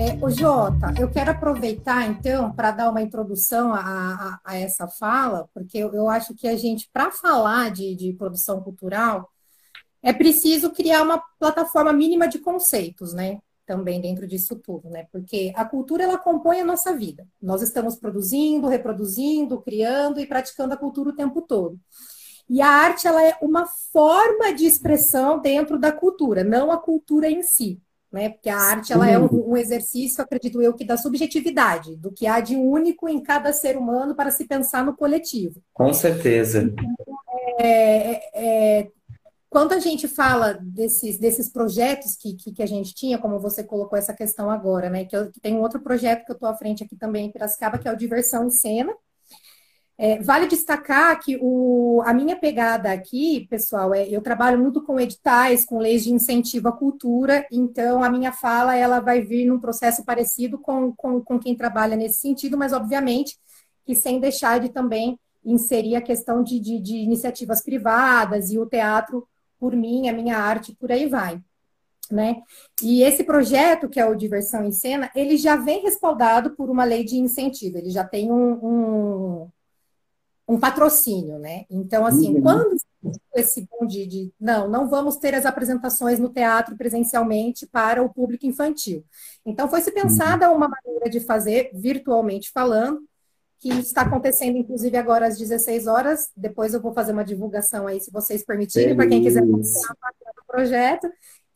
[0.00, 4.88] É, o Jota, eu quero aproveitar então para dar uma introdução a, a, a, essa
[4.88, 9.28] fala, porque eu, eu acho que a gente, para falar de, de produção cultural,
[10.02, 13.40] é preciso criar uma plataforma mínima de conceitos, né?
[13.66, 15.06] Também dentro disso tudo, né?
[15.12, 17.28] Porque a cultura ela compõe a nossa vida.
[17.40, 21.78] Nós estamos produzindo, reproduzindo, criando e praticando a cultura o tempo todo.
[22.48, 27.30] E a arte ela é uma forma de expressão dentro da cultura, não a cultura
[27.30, 27.78] em si.
[28.12, 28.28] Né?
[28.30, 32.26] Porque a arte ela é um, um, exercício, acredito eu, que da subjetividade, do que
[32.26, 35.62] há de único em cada ser humano para se pensar no coletivo.
[35.72, 36.62] Com certeza.
[36.62, 37.16] Então,
[37.60, 38.90] é, é, é,
[39.48, 43.62] quando a gente fala desses, desses projetos que, que, que, a gente tinha, como você
[43.62, 45.04] colocou essa questão agora, né?
[45.04, 47.32] Que, eu, que tem um outro projeto que eu estou à frente aqui também em
[47.32, 48.92] Piracicaba, que é o Diversão em Cena,
[50.02, 54.98] é, vale destacar que o, a minha pegada aqui, pessoal, é eu trabalho muito com
[54.98, 59.60] editais, com leis de incentivo à cultura, então a minha fala ela vai vir num
[59.60, 63.36] processo parecido com, com, com quem trabalha nesse sentido, mas obviamente
[63.84, 68.64] que sem deixar de também inserir a questão de, de, de iniciativas privadas e o
[68.64, 71.38] teatro por mim, a minha arte, por aí vai.
[72.10, 72.40] Né?
[72.82, 76.84] E esse projeto, que é o Diversão em Cena, ele já vem respaldado por uma
[76.84, 79.50] lei de incentivo, ele já tem um, um
[80.50, 81.64] um patrocínio, né?
[81.70, 82.42] Então, assim, uhum.
[82.42, 82.76] quando
[83.36, 88.12] esse bom de, de, não, não vamos ter as apresentações no teatro presencialmente para o
[88.12, 89.04] público infantil.
[89.46, 90.56] Então, foi se pensada uhum.
[90.56, 93.00] uma maneira de fazer virtualmente falando,
[93.60, 96.30] que está acontecendo, inclusive, agora às 16 horas.
[96.36, 100.44] Depois eu vou fazer uma divulgação aí, se vocês permitirem, para quem quiser participar do
[100.48, 101.08] projeto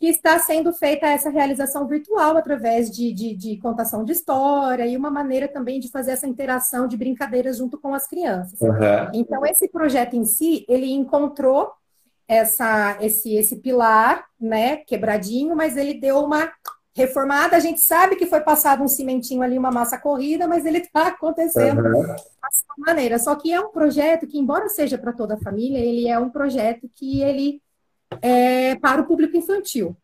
[0.05, 4.99] que está sendo feita essa realização virtual através de, de, de, contação de história e
[4.99, 8.61] uma maneira também de fazer essa interação de brincadeiras junto com as crianças.
[8.61, 9.11] Uhum.
[9.15, 11.73] Então, esse projeto em si, ele encontrou
[12.29, 16.53] essa, esse, esse pilar, né, quebradinho, mas ele deu uma
[16.95, 17.57] reformada.
[17.57, 21.09] A gente sabe que foi passado um cimentinho ali, uma massa corrida, mas ele está
[21.09, 22.03] acontecendo uhum.
[22.03, 23.19] dessa maneira.
[23.19, 26.29] Só que é um projeto que, embora seja para toda a família, ele é um
[26.29, 27.64] projeto que ele
[28.23, 29.97] é para o público infantil,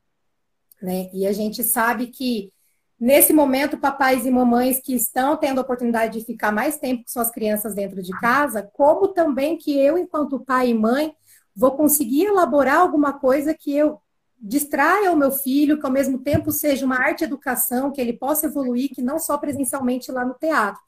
[0.81, 1.11] né?
[1.13, 2.53] E a gente sabe que
[3.01, 7.09] Nesse momento, papais e mamães que estão tendo a oportunidade de ficar mais tempo com
[7.09, 11.15] suas crianças dentro de casa, como também que eu, enquanto pai e mãe,
[11.57, 13.99] vou conseguir elaborar alguma coisa que eu
[14.39, 18.47] distraia o meu filho, que ao mesmo tempo seja uma arte educação, que ele possa
[18.47, 20.81] evoluir, que não só presencialmente lá no teatro.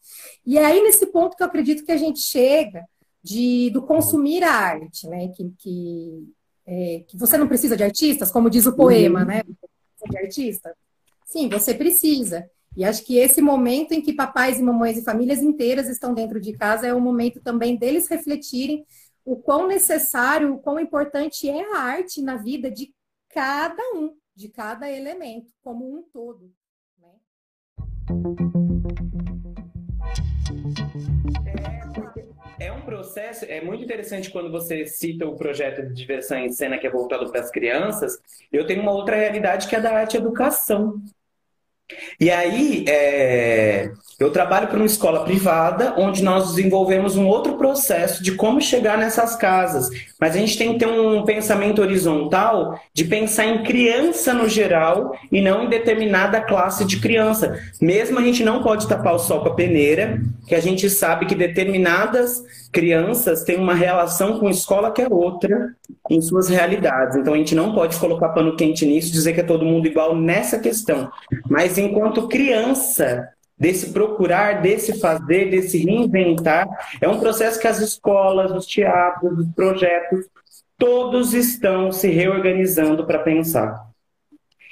[0.44, 2.84] E é aí nesse ponto que eu acredito que a gente chega
[3.24, 5.28] de, do consumir a arte, né?
[5.28, 6.28] Que, que,
[6.66, 9.26] é, que você não precisa de artistas, como diz o poema, uhum.
[9.26, 9.42] né?
[10.10, 10.74] De artista.
[11.24, 12.48] Sim, você precisa.
[12.76, 16.40] E acho que esse momento em que papais e mamães e famílias inteiras estão dentro
[16.40, 18.84] de casa é o momento também deles refletirem
[19.24, 22.92] o quão necessário, o quão importante é a arte na vida de
[23.28, 26.52] cada um, de cada elemento, como um todo.
[26.98, 27.10] Né?
[31.46, 36.50] É, é um processo, é muito interessante quando você cita o projeto de diversão em
[36.50, 38.18] cena que é voltado para as crianças.
[38.52, 41.02] Eu tenho uma outra realidade que é da arte educação.
[42.20, 43.90] E aí, é,
[44.22, 48.96] eu trabalho para uma escola privada, onde nós desenvolvemos um outro processo de como chegar
[48.96, 49.90] nessas casas.
[50.20, 55.16] Mas a gente tem que ter um pensamento horizontal de pensar em criança no geral
[55.30, 57.58] e não em determinada classe de criança.
[57.80, 61.26] Mesmo a gente não pode tapar o sol com a peneira, que a gente sabe
[61.26, 65.76] que determinadas crianças têm uma relação com a escola que é outra
[66.10, 67.16] em suas realidades.
[67.16, 70.16] Então a gente não pode colocar pano quente nisso, dizer que é todo mundo igual
[70.16, 71.12] nessa questão.
[71.48, 76.66] Mas enquanto criança, desse procurar, desse fazer, desse reinventar,
[77.00, 80.26] é um processo que as escolas, os teatros, os projetos,
[80.78, 83.86] todos estão se reorganizando para pensar.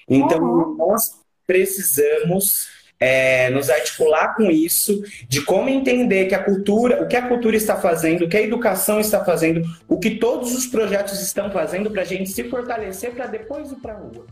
[0.09, 0.77] Então, uhum.
[0.77, 2.69] nós precisamos
[3.01, 7.57] é, nos articular com isso, de como entender que a cultura, o que a cultura
[7.57, 11.91] está fazendo, o que a educação está fazendo, o que todos os projetos estão fazendo
[11.91, 14.27] para a gente se fortalecer para depois ir para a rua.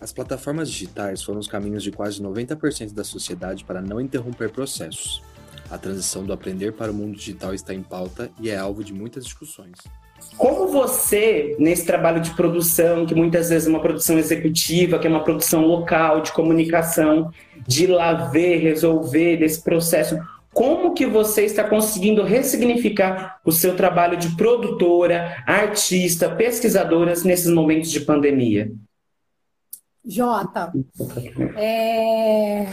[0.00, 5.22] As plataformas digitais foram os caminhos de quase 90% da sociedade para não interromper processos.
[5.70, 8.92] A transição do aprender para o mundo digital está em pauta e é alvo de
[8.92, 9.78] muitas discussões.
[10.36, 15.10] Como você, nesse trabalho de produção, que muitas vezes é uma produção executiva, que é
[15.10, 17.30] uma produção local, de comunicação,
[17.66, 20.18] de lá ver, resolver desse processo,
[20.52, 27.90] como que você está conseguindo ressignificar o seu trabalho de produtora, artista, pesquisadoras nesses momentos
[27.90, 28.72] de pandemia?
[30.04, 30.72] Jota,
[31.56, 32.66] é...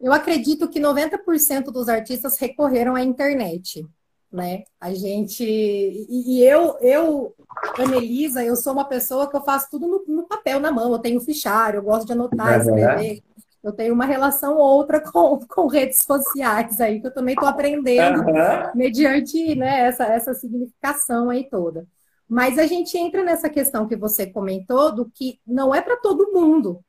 [0.00, 3.86] eu acredito que 90% dos artistas recorreram à internet
[4.34, 4.64] né?
[4.80, 7.34] A gente e, e, eu, eu,
[7.78, 10.90] Anelisa, eu sou uma pessoa que eu faço tudo no, no papel, na mão.
[10.92, 12.76] Eu tenho fichário, eu gosto de anotar, uhum.
[12.76, 13.22] escrever.
[13.62, 18.22] Eu tenho uma relação outra com, com redes sociais aí que eu também estou aprendendo
[18.22, 18.72] uhum.
[18.74, 21.86] mediante né, essa, essa significação aí toda.
[22.28, 26.32] Mas a gente entra nessa questão que você comentou do que não é para todo
[26.32, 26.84] mundo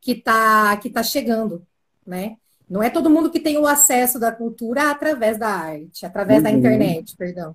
[0.00, 1.66] que está que tá chegando,
[2.06, 2.36] né?
[2.68, 6.44] Não é todo mundo que tem o acesso da cultura através da arte, através uhum.
[6.44, 7.54] da internet, perdão.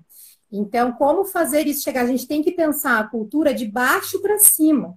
[0.50, 2.02] Então, como fazer isso chegar?
[2.02, 4.96] A gente tem que pensar a cultura de baixo para cima.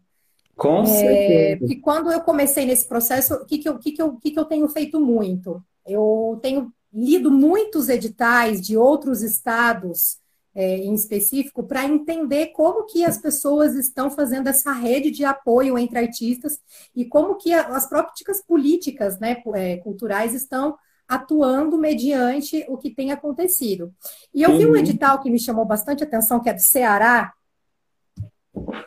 [0.55, 1.73] Com é, certeza.
[1.73, 4.39] E quando eu comecei nesse processo, o que, que, eu, que, que, eu, que, que
[4.39, 5.61] eu tenho feito muito?
[5.85, 10.17] Eu tenho lido muitos editais de outros estados
[10.57, 15.77] é, em específico para entender como que as pessoas estão fazendo essa rede de apoio
[15.77, 16.59] entre artistas
[16.95, 20.75] e como que as próprias políticas né, é, culturais estão
[21.07, 23.93] atuando mediante o que tem acontecido.
[24.33, 27.31] E eu vi um edital que me chamou bastante atenção, que é do Ceará.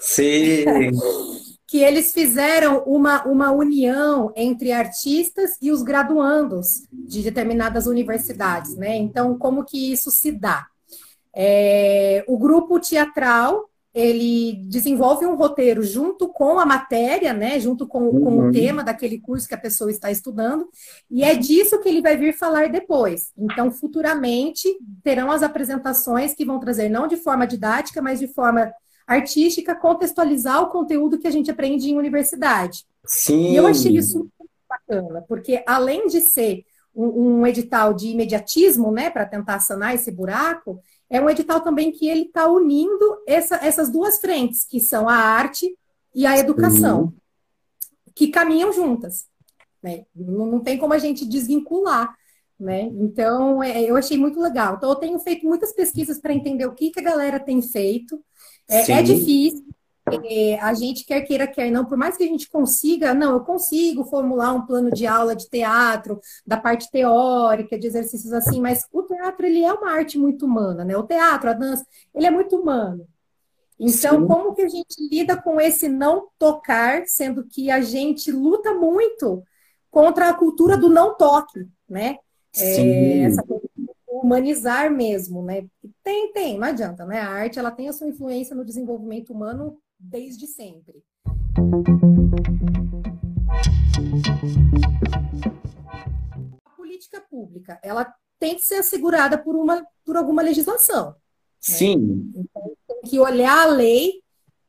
[0.01, 0.65] Sim.
[1.69, 8.97] que eles fizeram uma, uma união entre artistas e os graduandos de determinadas universidades, né?
[8.97, 10.67] Então, como que isso se dá?
[11.35, 18.05] É, o grupo teatral ele desenvolve um roteiro junto com a matéria, né, junto com,
[18.05, 18.25] uhum.
[18.25, 18.53] com, o uhum.
[18.53, 20.69] tema daquele curso que a pessoa está estudando,
[21.11, 23.33] e é disso que ele vai vir falar depois.
[23.37, 24.69] Então, futuramente,
[25.03, 28.73] terão as apresentações que vão trazer, não de forma didática, mas de forma
[29.07, 32.85] artística, contextualizar o conteúdo que a gente aprende em universidade.
[33.05, 33.51] Sim.
[33.51, 36.65] E eu achei isso muito bacana, porque além de ser
[36.95, 40.81] um, um edital de imediatismo, né, para tentar sanar esse buraco,
[41.11, 45.17] é um edital também que ele está unindo essa, essas duas frentes, que são a
[45.17, 45.77] arte
[46.15, 47.13] e a educação, uhum.
[48.15, 49.27] que caminham juntas.
[49.83, 50.05] Né?
[50.15, 52.15] Não, não, tem como a gente desvincular.
[52.59, 52.83] Né?
[52.83, 54.77] Então, é, eu achei muito legal.
[54.77, 58.23] Então, eu tenho feito muitas pesquisas para entender o que, que a galera tem feito.
[58.69, 59.67] É, é difícil,
[60.25, 63.41] é, a gente quer queira, quer não, por mais que a gente consiga, não, eu
[63.41, 68.87] consigo formular um plano de aula de teatro, da parte teórica, de exercícios assim, mas
[68.93, 70.97] o teatro, ele é uma arte muito humana, né?
[70.97, 71.85] O teatro, a dança,
[72.15, 73.07] ele é muito humano.
[73.79, 74.27] Então, Sim.
[74.27, 79.43] como que a gente lida com esse não tocar, sendo que a gente luta muito
[79.91, 82.17] contra a cultura do não toque, né?
[82.57, 83.71] É, essa coisa
[84.11, 85.65] humanizar mesmo, né?
[86.03, 87.21] Tem, tem, não adianta, né?
[87.21, 91.05] A arte ela tem a sua influência no desenvolvimento humano desde sempre.
[96.65, 101.11] A política pública, ela tem que ser assegurada por uma por alguma legislação.
[101.11, 101.15] Né?
[101.61, 101.97] Sim.
[101.99, 102.43] Né?
[102.51, 104.23] Então, tem que olhar a lei,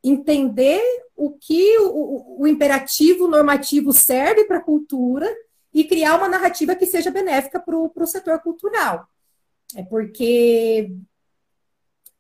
[0.03, 0.81] entender
[1.15, 5.27] o que o, o imperativo normativo serve para a cultura
[5.73, 9.07] e criar uma narrativa que seja benéfica para o setor cultural.
[9.75, 10.91] É porque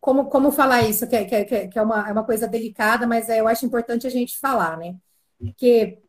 [0.01, 3.39] como, como falar isso, que, que, que é, uma, é uma coisa delicada, mas é,
[3.39, 4.95] eu acho importante a gente falar, né?
[5.39, 5.99] Porque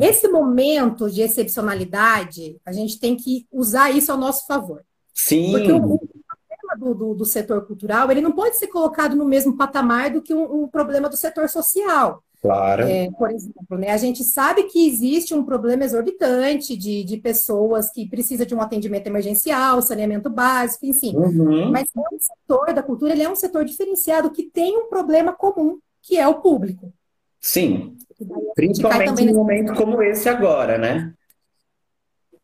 [0.00, 4.84] esse momento de excepcionalidade, a gente tem que usar isso ao nosso favor.
[5.12, 5.50] Sim.
[5.50, 9.24] Porque o, o problema do, do, do, setor cultural, ele não pode ser colocado no
[9.24, 12.22] mesmo patamar do que um, um problema do setor social.
[12.42, 12.84] Claro.
[12.84, 17.90] É, por exemplo, né, a gente sabe que existe um problema exorbitante de, de pessoas
[17.90, 21.14] que precisam de um atendimento emergencial, saneamento básico, enfim.
[21.14, 21.70] Uhum.
[21.70, 25.78] Mas o setor da cultura ele é um setor diferenciado que tem um problema comum,
[26.02, 26.90] que é o público.
[27.38, 27.96] Sim.
[28.54, 31.12] Principalmente em um momento como esse agora, né?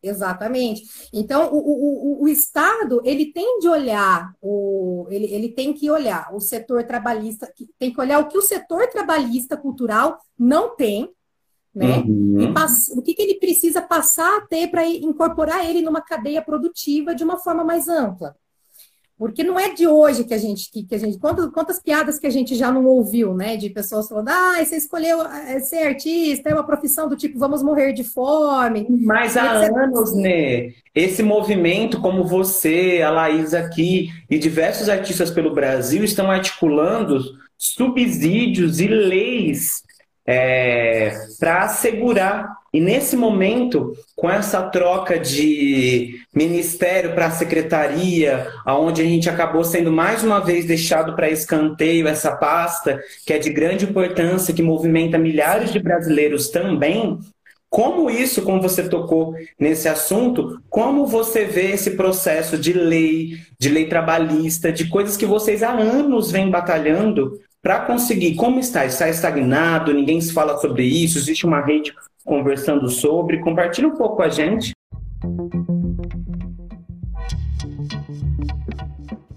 [0.03, 0.83] Exatamente.
[1.13, 6.33] Então, o, o, o, Estado, ele tem de olhar, o, ele, ele tem que olhar
[6.35, 11.11] o setor trabalhista, tem que olhar o que o setor trabalhista cultural não tem,
[11.75, 11.99] né?
[11.99, 12.41] Uhum.
[12.41, 16.41] E pass, o que, que ele precisa passar a ter para incorporar ele numa cadeia
[16.41, 18.35] produtiva de uma forma mais ampla.
[19.19, 22.19] Porque não é de hoje que a gente, que, que a gente quantas, quantas piadas
[22.19, 23.57] que a gente já não ouviu, né?
[23.57, 27.63] De pessoas falando, ah, você escolheu eh, ser artista, é uma profissão do tipo, vamos
[27.63, 28.87] morrer de fome.
[28.91, 30.71] Mas há anos, né?
[30.95, 37.21] Esse movimento, como você, a Laís aqui, e diversos artistas pelo Brasil estão articulando
[37.57, 39.83] subsídios e leis
[40.27, 42.55] é, para assegurar.
[42.73, 49.91] E nesse momento, com essa troca de ministério para secretaria, aonde a gente acabou sendo
[49.91, 55.17] mais uma vez deixado para escanteio essa pasta, que é de grande importância, que movimenta
[55.17, 57.19] milhares de brasileiros também.
[57.71, 63.71] Como isso, como você tocou nesse assunto, como você vê esse processo de lei, de
[63.71, 68.85] lei trabalhista, de coisas que vocês há anos vêm batalhando para conseguir, como está?
[68.85, 73.41] Está estagnado, ninguém se fala sobre isso, existe uma rede conversando sobre.
[73.41, 74.73] Compartilha um pouco com a gente.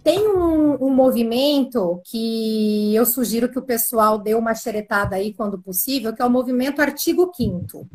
[0.10, 5.62] Tem um, um, movimento que eu sugiro que o pessoal dê uma xeretada aí quando
[5.62, 7.88] possível, que é o movimento Artigo 5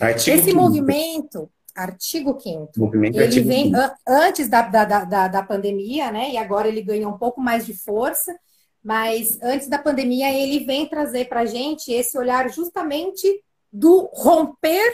[0.00, 3.72] Artigo Esse 5 movimento, Artigo 5 movimento ele artigo vem
[4.06, 6.30] antes da, da, da, da pandemia, né?
[6.30, 8.34] E agora ele ganha um pouco mais de força
[8.82, 13.26] mas antes da pandemia ele vem trazer para a gente esse olhar justamente
[13.70, 14.90] do romper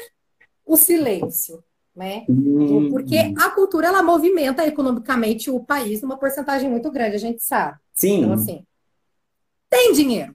[0.66, 1.62] o silêncio,
[1.94, 2.24] né?
[2.28, 2.88] Hum.
[2.90, 7.78] Porque a cultura ela movimenta economicamente o país numa porcentagem muito grande, a gente sabe.
[7.92, 8.22] Sim.
[8.22, 8.64] Então assim,
[9.70, 10.34] tem dinheiro.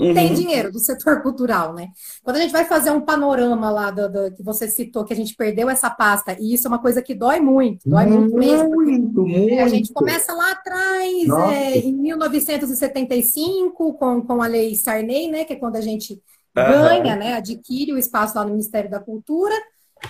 [0.00, 0.14] Uhum.
[0.14, 1.88] Tem dinheiro do setor cultural, né?
[2.22, 5.16] Quando a gente vai fazer um panorama lá do, do, que você citou, que a
[5.16, 8.38] gente perdeu essa pasta, e isso é uma coisa que dói muito, dói muito, muito
[8.38, 8.70] mesmo.
[8.70, 9.60] Muito, muito.
[9.60, 15.44] A gente começa lá atrás, é, em 1975, com, com a lei Sarney, né?
[15.44, 16.64] Que é quando a gente uhum.
[16.64, 17.34] ganha, né?
[17.34, 19.54] Adquire o espaço lá no Ministério da Cultura.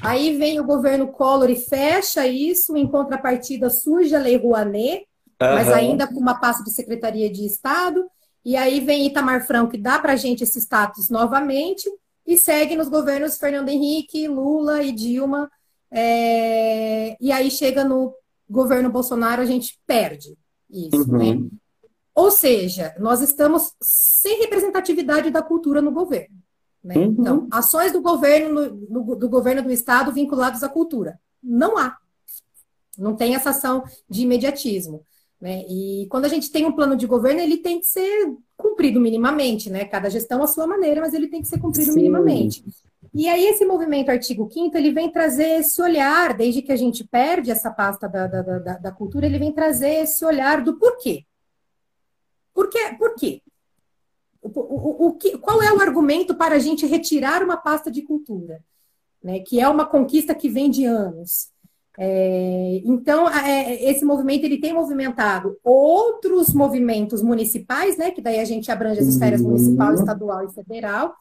[0.03, 5.07] Aí vem o governo Collor e fecha isso, em contrapartida surge a lei Rouanet, uhum.
[5.39, 8.05] mas ainda com uma pasta de Secretaria de Estado.
[8.45, 11.91] E aí vem Itamar Franco, que dá para a gente esse status novamente,
[12.27, 15.51] e segue nos governos Fernando Henrique, Lula e Dilma.
[15.91, 17.17] É...
[17.21, 18.15] E aí chega no
[18.49, 20.37] governo Bolsonaro, a gente perde
[20.71, 21.19] isso, uhum.
[21.19, 21.51] né?
[22.15, 26.40] Ou seja, nós estamos sem representatividade da cultura no governo.
[26.83, 26.97] Né?
[26.97, 27.17] Uhum.
[27.19, 31.21] Então, ações do governo, no, no, do governo do Estado vinculadas à cultura.
[31.43, 31.97] Não há.
[32.99, 35.05] Não tem essa ação de imediatismo.
[35.41, 35.65] Né?
[35.69, 39.71] E quando a gente tem um plano de governo, ele tem que ser cumprido minimamente,
[39.71, 39.87] né?
[39.87, 41.99] Cada gestão à sua maneira, mas ele tem que ser cumprido Sim.
[41.99, 42.63] minimamente.
[43.15, 47.03] E aí esse movimento artigo 5 ele vem trazer esse olhar, desde que a gente
[47.05, 51.25] perde essa pasta da, da, da, da cultura, ele vem trazer esse olhar do porquê.
[52.53, 52.95] Por quê?
[52.99, 53.43] Por quê?
[54.43, 58.63] O, o, que, qual é o argumento para a gente retirar uma pasta de cultura?
[59.23, 61.51] Né, que é uma conquista que vem de anos.
[61.99, 68.45] É, então, é, esse movimento ele tem movimentado outros movimentos municipais, né, que daí a
[68.47, 71.15] gente abrange as esferas municipal, estadual e federal,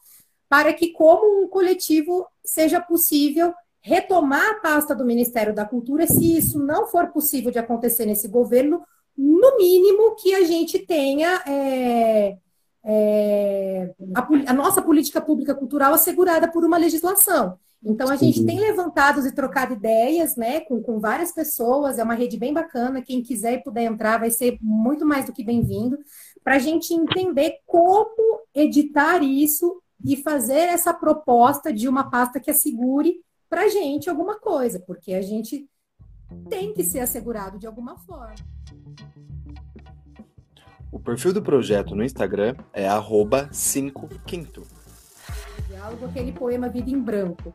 [0.48, 3.52] para que, como um coletivo, seja possível
[3.82, 8.28] retomar a pasta do Ministério da Cultura, se isso não for possível de acontecer nesse
[8.28, 8.82] governo,
[9.16, 12.36] no mínimo que a gente tenha é,
[12.84, 17.58] é, a, a, nossa política pública cultural assegurada por uma legislação.
[17.82, 22.14] Então, a gente tem levantado e trocado ideias né, com, com várias pessoas, é uma
[22.14, 23.00] rede bem bacana.
[23.00, 25.98] Quem quiser e puder entrar vai ser muito mais do que bem-vindo,
[26.44, 32.50] para a gente entender como editar isso e fazer essa proposta de uma pasta que
[32.50, 35.68] assegure para a gente alguma coisa, porque a gente
[36.48, 38.34] tem que ser assegurado de alguma forma.
[40.92, 44.64] O perfil do projeto no Instagram é 5quinto.
[45.68, 47.54] Diálogo, aquele poema Vida em Branco,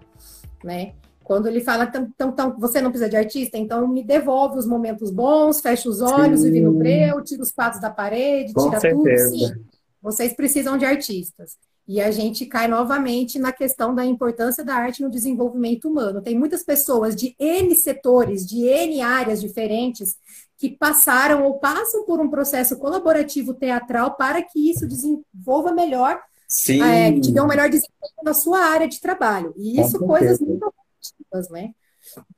[0.64, 0.94] né?
[1.24, 5.10] Quando ele fala, então, então, você não precisa de artista, então me devolve os momentos
[5.10, 9.32] bons, fecha os olhos, vive no breu, tira os quadros da parede, Com tira certeza.
[9.32, 9.40] tudo.
[9.40, 9.66] Sim,
[10.02, 11.58] vocês precisam de artistas.
[11.88, 16.22] E a gente cai novamente na questão da importância da arte no desenvolvimento humano.
[16.22, 20.18] Tem muitas pessoas de N setores, de N áreas diferentes,
[20.58, 26.82] que passaram ou passam por um processo colaborativo teatral para que isso desenvolva melhor, Sim.
[26.82, 29.54] é, que te dê um melhor desempenho na sua área de trabalho.
[29.56, 30.50] E isso Com coisas certeza.
[30.50, 31.72] muito objetivas, né?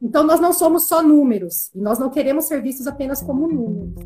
[0.01, 4.05] Então, nós não somos só números, e nós não queremos ser vistos apenas como números.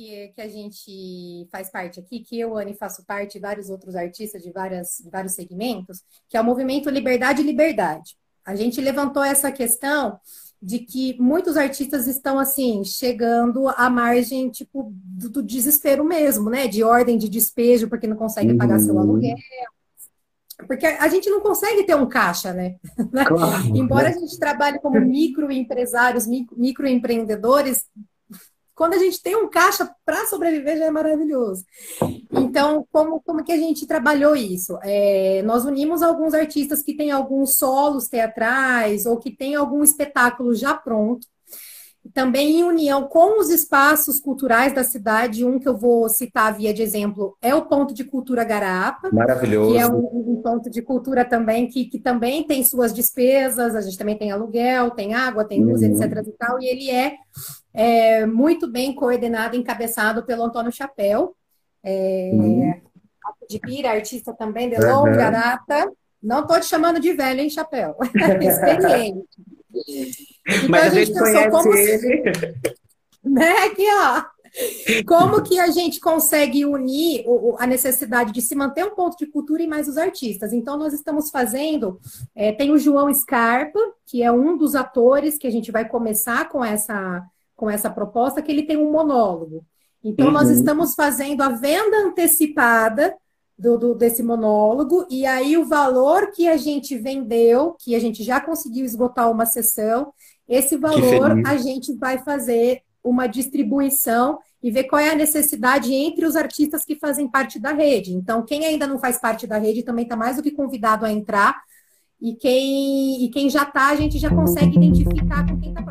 [0.00, 3.94] Que, que, a gente faz parte aqui, que eu, Anne, faço parte, e vários outros
[3.94, 8.16] artistas de, várias, de vários segmentos, que é o movimento Liberdade e Liberdade.
[8.42, 10.18] A gente levantou essa questão
[10.62, 16.66] de que muitos artistas estão assim chegando à margem tipo do, do desespero mesmo, né?
[16.66, 19.00] De ordem de despejo porque não consegue pagar seu Uhum.
[19.00, 19.36] aluguel,
[20.66, 22.76] porque a gente não consegue ter um caixa, né?
[23.26, 23.64] Claro.
[23.76, 27.84] Embora a gente trabalhe como microempresários, micro- microempreendedores,
[28.80, 31.66] quando a gente tem um caixa para sobreviver já é maravilhoso.
[32.32, 34.78] Então, como, como que a gente trabalhou isso?
[34.82, 40.54] É, nós unimos alguns artistas que têm alguns solos teatrais ou que têm algum espetáculo
[40.54, 41.26] já pronto.
[42.14, 46.72] Também em união com os espaços culturais da cidade, um que eu vou citar via
[46.72, 49.72] de exemplo é o Ponto de Cultura Garapa, Maravilhoso.
[49.72, 49.98] que é um,
[50.38, 54.32] um ponto de cultura também que, que também tem suas despesas, a gente também tem
[54.32, 55.88] aluguel, tem água, tem luz, Uhum.
[56.02, 56.26] etc.
[56.26, 57.16] e tal, e ele é,
[57.74, 61.36] é, muito bem coordenado, encabeçado pelo Antônio Chapéu,
[61.84, 62.74] é, Uhum.
[63.48, 64.90] de Pira, artista também de Uhum.
[65.04, 65.92] longa data.
[66.22, 67.94] Não estou te chamando de velho, hein, Chapéu?
[68.42, 69.26] Experiente.
[70.46, 72.22] Então, Mas a a gente gente pensou conhece como ele.
[73.24, 73.52] né?
[73.66, 74.24] Aqui, ó.
[75.06, 77.24] Como que a gente consegue unir
[77.58, 80.52] a necessidade de se manter um ponto de cultura e mais os artistas?
[80.52, 82.00] Então, nós estamos fazendo.
[82.34, 86.48] é, tem o João Scarpa, que é um dos atores que a gente vai começar
[86.48, 87.22] com essa,
[87.54, 89.64] com essa proposta, que ele tem um monólogo.
[90.02, 90.54] Então, nós Uhum.
[90.54, 93.14] estamos fazendo a venda antecipada
[93.60, 98.22] do, do- desse monólogo, e aí o valor que a gente vendeu, que a gente
[98.22, 100.12] já conseguiu esgotar uma sessão,
[100.48, 106.26] esse valor a gente vai fazer uma distribuição e ver qual é a necessidade entre
[106.26, 108.12] os artistas que fazem parte da rede.
[108.12, 111.12] Então, quem ainda não faz parte da rede também está mais do que convidado a
[111.12, 111.56] entrar.
[112.20, 115.82] E quem, e quem já está, a gente já consegue identificar com quem está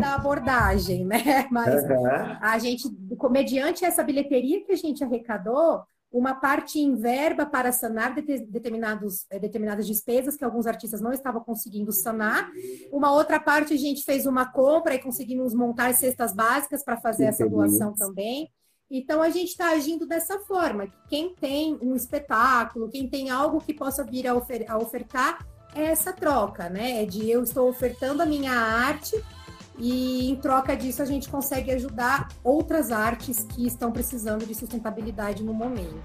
[0.00, 1.46] da abordagem, né?
[1.50, 2.38] Mas Aham.
[2.40, 2.88] a gente,
[3.30, 5.82] mediante essa bilheteria que a gente arrecadou,
[6.12, 11.12] uma parte em verba para sanar dete- determinados, eh, determinadas despesas que alguns artistas não
[11.12, 12.50] estavam conseguindo sanar.
[12.90, 17.26] Uma outra parte a gente fez uma compra e conseguimos montar cestas básicas para fazer
[17.26, 17.54] essa Entendi.
[17.54, 18.50] doação também.
[18.90, 20.88] Então a gente está agindo dessa forma.
[21.08, 25.46] Quem tem um espetáculo, quem tem algo que possa vir a, ofer- a ofertar,
[25.76, 27.04] é essa troca, né?
[27.04, 29.14] É de eu estou ofertando a minha arte
[29.80, 35.42] e em troca disso a gente consegue ajudar outras artes que estão precisando de sustentabilidade
[35.42, 36.04] no momento.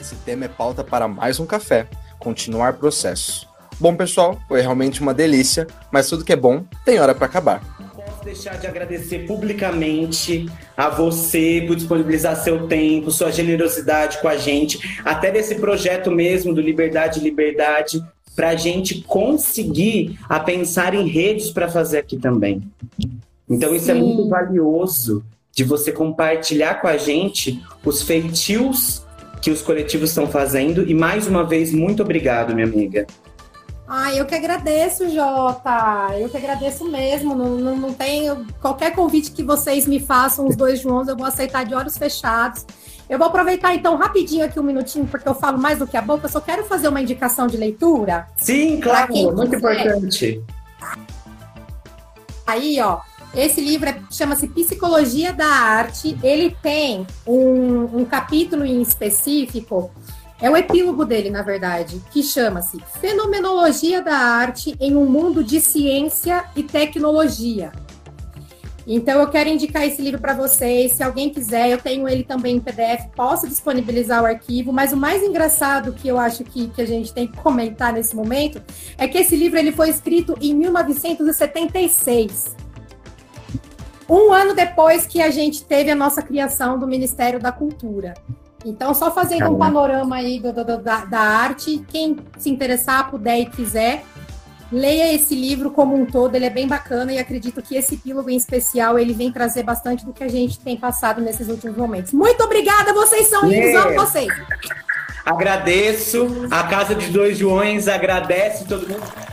[0.00, 1.86] Esse tema é pauta para mais um café.
[2.18, 3.46] Continuar processo.
[3.78, 7.60] Bom, pessoal, foi realmente uma delícia, mas tudo que é bom tem hora para acabar.
[7.94, 14.36] posso deixar de agradecer publicamente a você por disponibilizar seu tempo, sua generosidade com a
[14.36, 18.02] gente, até desse projeto mesmo do Liberdade Liberdade,
[18.34, 22.62] para a gente conseguir a pensar em redes para fazer aqui também.
[23.48, 24.00] Então isso é Sim.
[24.00, 29.04] muito valioso de você compartilhar com a gente os feitios
[29.42, 33.06] que os coletivos estão fazendo e mais uma vez muito obrigado, minha amiga.
[33.86, 36.16] Ah, eu que agradeço, Jota.
[36.18, 37.34] Eu que agradeço mesmo.
[37.34, 41.26] Não, não, não tenho qualquer convite que vocês me façam, os dois Joões, eu vou
[41.26, 42.64] aceitar de olhos fechados.
[43.12, 46.00] Eu vou aproveitar então rapidinho aqui um minutinho, porque eu falo mais do que a
[46.00, 48.26] boca, eu só quero fazer uma indicação de leitura.
[48.38, 50.42] Sim, claro, muito importante.
[52.46, 53.00] Aí, ó,
[53.34, 56.16] esse livro é, chama-se Psicologia da Arte.
[56.22, 59.90] Ele tem um, um capítulo em específico,
[60.40, 65.60] é o epílogo dele, na verdade, que chama-se Fenomenologia da Arte em um Mundo de
[65.60, 67.72] Ciência e Tecnologia.
[68.86, 70.92] Então, eu quero indicar esse livro para vocês.
[70.92, 74.72] Se alguém quiser, eu tenho ele também em PDF, posso disponibilizar o arquivo.
[74.72, 78.16] Mas o mais engraçado que eu acho que, que a gente tem que comentar nesse
[78.16, 78.62] momento
[78.98, 82.56] é que esse livro ele foi escrito em 1976.
[84.08, 88.14] Um ano depois que a gente teve a nossa criação do Ministério da Cultura.
[88.64, 93.10] Então, só fazendo um panorama aí do, do, do, da, da arte, quem se interessar,
[93.10, 94.04] puder e quiser,
[94.72, 98.30] Leia esse livro como um todo, ele é bem bacana e acredito que esse epílogo
[98.30, 102.12] em especial ele vem trazer bastante do que a gente tem passado nesses últimos momentos.
[102.12, 104.32] Muito obrigada, vocês são lindos, amo vocês.
[105.24, 109.31] Agradeço, a Casa de Dois Joões agradece todo mundo.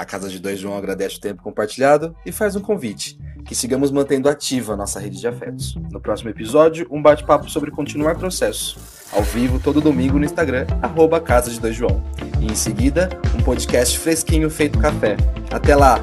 [0.00, 3.90] A Casa de Dois João agradece o tempo compartilhado e faz um convite, que sigamos
[3.90, 5.74] mantendo ativa a nossa rede de afetos.
[5.92, 8.78] No próximo episódio, um bate-papo sobre continuar processo
[9.12, 12.02] ao vivo todo domingo no Instagram, arroba Casa de Dois João.
[12.40, 15.18] E em seguida, um podcast fresquinho feito café.
[15.50, 16.02] Até lá!